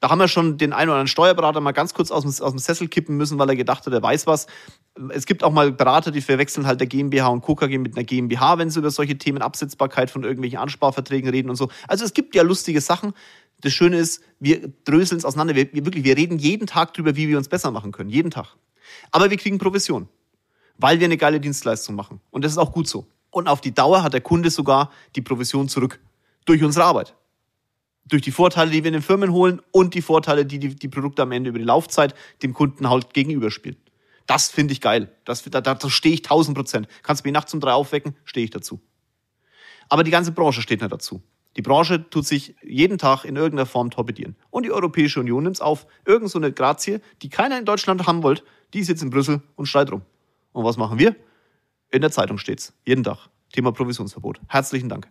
da 0.00 0.10
haben 0.10 0.20
wir 0.20 0.28
schon 0.28 0.58
den 0.58 0.72
einen 0.72 0.90
oder 0.90 0.98
anderen 0.98 1.08
Steuerberater 1.08 1.60
mal 1.60 1.72
ganz 1.72 1.92
kurz 1.92 2.12
aus 2.12 2.22
dem, 2.22 2.30
aus 2.30 2.52
dem 2.52 2.58
Sessel 2.58 2.86
kippen 2.86 3.16
müssen, 3.16 3.38
weil 3.38 3.48
er 3.48 3.56
gedacht 3.56 3.84
hat, 3.84 3.92
er 3.92 4.02
weiß 4.02 4.28
was. 4.28 4.46
Es 5.08 5.26
gibt 5.26 5.42
auch 5.42 5.50
mal 5.50 5.72
Berater, 5.72 6.12
die 6.12 6.20
verwechseln 6.20 6.66
halt 6.66 6.78
der 6.78 6.86
GmbH 6.86 7.26
und 7.28 7.42
KKG 7.42 7.78
mit 7.78 7.96
einer 7.96 8.04
GmbH, 8.04 8.58
wenn 8.58 8.70
sie 8.70 8.78
über 8.78 8.92
solche 8.92 9.18
Themen 9.18 9.42
Absetzbarkeit 9.42 10.10
von 10.10 10.22
irgendwelchen 10.22 10.60
Ansparverträgen 10.60 11.28
reden 11.30 11.50
und 11.50 11.56
so. 11.56 11.68
Also 11.88 12.04
es 12.04 12.14
gibt 12.14 12.36
ja 12.36 12.42
lustige 12.42 12.80
Sachen. 12.80 13.12
Das 13.60 13.72
Schöne 13.72 13.98
ist, 13.98 14.22
wir 14.38 14.72
dröseln 14.84 15.18
es 15.18 15.24
auseinander. 15.24 15.56
Wir, 15.56 15.72
wir 15.72 15.84
wirklich, 15.84 16.04
wir 16.04 16.16
reden 16.16 16.38
jeden 16.38 16.68
Tag 16.68 16.94
drüber, 16.94 17.16
wie 17.16 17.26
wir 17.26 17.36
uns 17.36 17.48
besser 17.48 17.72
machen 17.72 17.90
können. 17.90 18.10
Jeden 18.10 18.30
Tag. 18.30 18.54
Aber 19.10 19.30
wir 19.30 19.36
kriegen 19.36 19.58
Provision 19.58 20.08
weil 20.78 21.00
wir 21.00 21.04
eine 21.04 21.16
geile 21.16 21.40
Dienstleistung 21.40 21.94
machen. 21.94 22.20
Und 22.30 22.44
das 22.44 22.52
ist 22.52 22.58
auch 22.58 22.72
gut 22.72 22.88
so. 22.88 23.06
Und 23.30 23.48
auf 23.48 23.60
die 23.60 23.74
Dauer 23.74 24.02
hat 24.02 24.14
der 24.14 24.20
Kunde 24.20 24.50
sogar 24.50 24.90
die 25.14 25.20
Provision 25.20 25.68
zurück. 25.68 26.00
Durch 26.46 26.62
unsere 26.62 26.86
Arbeit. 26.86 27.14
Durch 28.06 28.22
die 28.22 28.30
Vorteile, 28.30 28.70
die 28.70 28.82
wir 28.82 28.88
in 28.88 28.94
den 28.94 29.02
Firmen 29.02 29.32
holen 29.32 29.60
und 29.70 29.92
die 29.92 30.00
Vorteile, 30.00 30.46
die 30.46 30.58
die, 30.58 30.74
die 30.74 30.88
Produkte 30.88 31.22
am 31.22 31.32
Ende 31.32 31.50
über 31.50 31.58
die 31.58 31.64
Laufzeit 31.64 32.14
dem 32.42 32.54
Kunden 32.54 32.88
halt 32.88 33.12
gegenüberspielen. 33.12 33.76
Das 34.26 34.48
finde 34.48 34.72
ich 34.72 34.80
geil. 34.80 35.12
Das, 35.24 35.42
da, 35.42 35.60
da 35.60 35.90
stehe 35.90 36.14
ich 36.14 36.22
tausend 36.22 36.56
Prozent. 36.56 36.88
Kannst 37.02 37.24
du 37.24 37.28
mich 37.28 37.34
nachts 37.34 37.52
um 37.52 37.60
drei 37.60 37.72
aufwecken, 37.72 38.16
stehe 38.24 38.44
ich 38.44 38.50
dazu. 38.50 38.80
Aber 39.90 40.04
die 40.04 40.10
ganze 40.10 40.32
Branche 40.32 40.62
steht 40.62 40.80
nicht 40.80 40.92
dazu. 40.92 41.22
Die 41.56 41.62
Branche 41.62 42.08
tut 42.08 42.26
sich 42.26 42.54
jeden 42.62 42.98
Tag 42.98 43.24
in 43.24 43.36
irgendeiner 43.36 43.66
Form 43.66 43.90
torpedieren. 43.90 44.36
Und 44.50 44.64
die 44.64 44.70
Europäische 44.70 45.20
Union 45.20 45.42
nimmt 45.42 45.56
es 45.56 45.60
auf. 45.60 45.86
Irgend 46.04 46.30
so 46.30 46.38
eine 46.38 46.52
Grazie, 46.52 47.00
die 47.22 47.30
keiner 47.30 47.58
in 47.58 47.64
Deutschland 47.64 48.06
haben 48.06 48.22
wollte, 48.22 48.44
die 48.74 48.82
sitzt 48.82 49.02
in 49.02 49.10
Brüssel 49.10 49.42
und 49.56 49.66
schreit 49.66 49.90
rum. 49.90 50.02
Und 50.52 50.64
was 50.64 50.76
machen 50.76 50.98
wir? 50.98 51.16
In 51.90 52.00
der 52.00 52.10
Zeitung 52.10 52.38
steht's. 52.38 52.72
Jeden 52.84 53.04
Tag. 53.04 53.28
Thema 53.52 53.72
Provisionsverbot. 53.72 54.40
Herzlichen 54.48 54.88
Dank. 54.88 55.08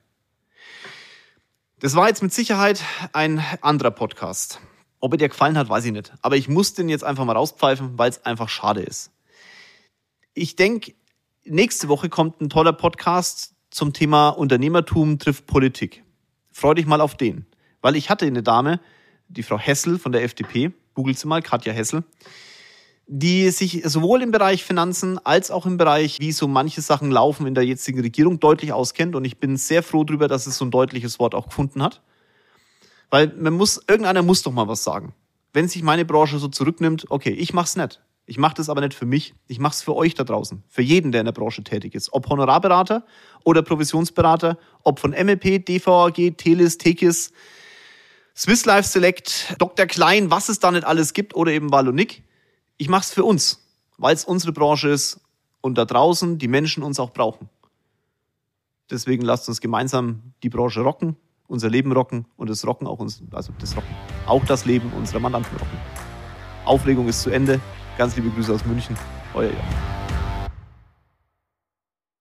Das 1.80 1.96
war 1.96 2.08
jetzt 2.08 2.24
mit 2.24 2.34
Sicherheit 2.34 2.84
ein 3.14 3.44
anderer 3.62 3.92
Podcast. 3.92 4.60
Ob 5.00 5.14
er 5.14 5.18
dir 5.18 5.30
gefallen 5.30 5.58
hat, 5.58 5.70
weiß 5.70 5.86
ich 5.86 5.92
nicht. 5.92 6.12
Aber 6.22 6.36
ich 6.36 6.48
muss 6.48 6.74
den 6.74 6.90
jetzt 6.90 7.04
einfach 7.04 7.26
mal 7.26 7.36
rauspfeifen, 7.36 7.98
weil 7.98 8.10
es 8.10 8.26
einfach 8.26 8.50
schade 8.50 8.82
ist. 8.82 9.12
Ich 10.34 10.56
denke, 10.56 10.94
nächste 11.46 11.88
Woche 11.88 12.10
kommt 12.10 12.42
ein 12.42 12.50
toller 12.50 12.74
Podcast 12.74 13.56
zum 13.70 13.94
Thema 13.94 14.30
Unternehmertum 14.30 15.20
trifft 15.20 15.46
Politik. 15.46 16.04
Freu 16.52 16.74
dich 16.74 16.88
mal 16.88 17.02
auf 17.02 17.16
den. 17.16 17.46
Weil 17.82 17.96
ich 17.96 18.10
hatte 18.10 18.26
eine 18.26 18.42
Dame, 18.42 18.80
die 19.28 19.44
Frau 19.44 19.60
Hessel 19.60 20.00
von 20.00 20.12
der 20.12 20.24
FDP, 20.24 20.72
googelt 20.94 21.20
sie 21.20 21.28
mal, 21.28 21.42
Katja 21.42 21.74
Hessel, 21.74 22.04
die 23.08 23.50
sich 23.52 23.84
sowohl 23.86 24.22
im 24.22 24.32
Bereich 24.32 24.66
Finanzen 24.66 25.18
als 25.26 25.50
auch 25.50 25.66
im 25.66 25.78
Bereich, 25.78 26.20
wie 26.20 26.34
so 26.34 26.48
manche 26.48 26.82
Sachen 26.82 27.10
laufen 27.10 27.48
in 27.48 27.56
der 27.56 27.64
jetzigen 27.64 28.02
Regierung, 28.02 28.42
deutlich 28.42 28.74
auskennt. 28.74 29.16
Und 29.16 29.24
ich 29.24 29.40
bin 29.40 29.56
sehr 29.56 29.82
froh 29.82 30.04
darüber, 30.04 30.28
dass 30.28 30.46
es 30.46 30.58
so 30.58 30.66
ein 30.66 30.72
deutliches 30.72 31.18
Wort 31.18 31.34
auch 31.34 31.48
gefunden 31.48 31.82
hat. 31.82 32.02
Weil 33.10 33.34
man 33.40 33.54
muss, 33.54 33.82
irgendeiner 33.88 34.24
muss 34.24 34.44
doch 34.44 34.52
mal 34.52 34.68
was 34.68 34.84
sagen. 34.84 35.14
Wenn 35.54 35.70
sich 35.70 35.84
meine 35.84 36.04
Branche 36.04 36.38
so 36.38 36.50
zurücknimmt, 36.50 37.06
okay, 37.10 37.32
ich 37.32 37.54
mach's 37.54 37.78
nicht. 37.78 38.02
Ich 38.26 38.38
mache 38.38 38.56
das 38.56 38.68
aber 38.68 38.82
nicht 38.82 38.94
für 38.94 39.06
mich, 39.06 39.34
ich 39.48 39.58
mache 39.58 39.72
es 39.72 39.82
für 39.82 39.96
euch 39.96 40.14
da 40.14 40.26
draußen, 40.26 40.62
für 40.68 40.82
jeden, 40.82 41.14
der 41.14 41.22
in 41.22 41.26
der 41.26 41.32
Branche 41.32 41.64
tätig 41.64 41.96
ist. 41.96 42.12
Ob 42.12 42.28
Honorarberater 42.28 43.06
oder 43.46 43.62
Provisionsberater, 43.62 44.58
ob 44.84 45.00
von 45.00 45.12
MEP, 45.12 45.66
DVAG, 45.66 46.36
Telis, 46.36 46.78
Tekis, 46.78 47.32
Swiss 48.36 48.66
Life 48.66 48.90
Select, 48.90 49.56
Dr. 49.60 49.86
Klein, 49.86 50.30
was 50.30 50.50
es 50.50 50.60
da 50.60 50.72
nicht 50.72 50.84
alles 50.84 51.14
gibt 51.14 51.36
oder 51.36 51.54
eben 51.54 51.72
Wallonik 51.72 52.27
ich 52.78 52.90
mache 52.90 53.02
es 53.02 53.12
für 53.12 53.24
uns, 53.24 53.64
weil 53.98 54.14
es 54.14 54.24
unsere 54.24 54.54
Branche 54.54 54.90
ist 54.90 55.20
und 55.62 55.78
da 55.78 55.86
draußen 55.86 56.38
die 56.38 56.48
Menschen 56.48 56.84
uns 56.84 57.00
auch 57.00 57.12
brauchen. 57.12 57.50
Deswegen 58.90 59.24
lasst 59.24 59.50
uns 59.50 59.60
gemeinsam 59.60 60.34
die 60.44 60.50
Branche 60.50 60.82
rocken, 60.82 61.18
unser 61.48 61.70
Leben 61.70 61.92
rocken 61.92 62.26
und 62.38 62.50
das 62.50 62.66
Rocken 62.66 62.88
auch 62.88 63.00
uns, 63.00 63.22
also 63.32 63.52
das 63.60 63.76
Rocken, 63.76 63.96
auch 64.26 64.46
das 64.46 64.66
Leben 64.66 64.92
unserer 64.94 65.20
Mandanten 65.20 65.58
rocken. 65.58 65.78
Aufregung 66.66 67.08
ist 67.08 67.22
zu 67.22 67.30
Ende. 67.30 67.60
Ganz 67.98 68.16
liebe 68.16 68.30
Grüße 68.30 68.54
aus 68.54 68.66
München. 68.66 68.96
Euer 69.34 69.50
Jochen. 69.50 69.97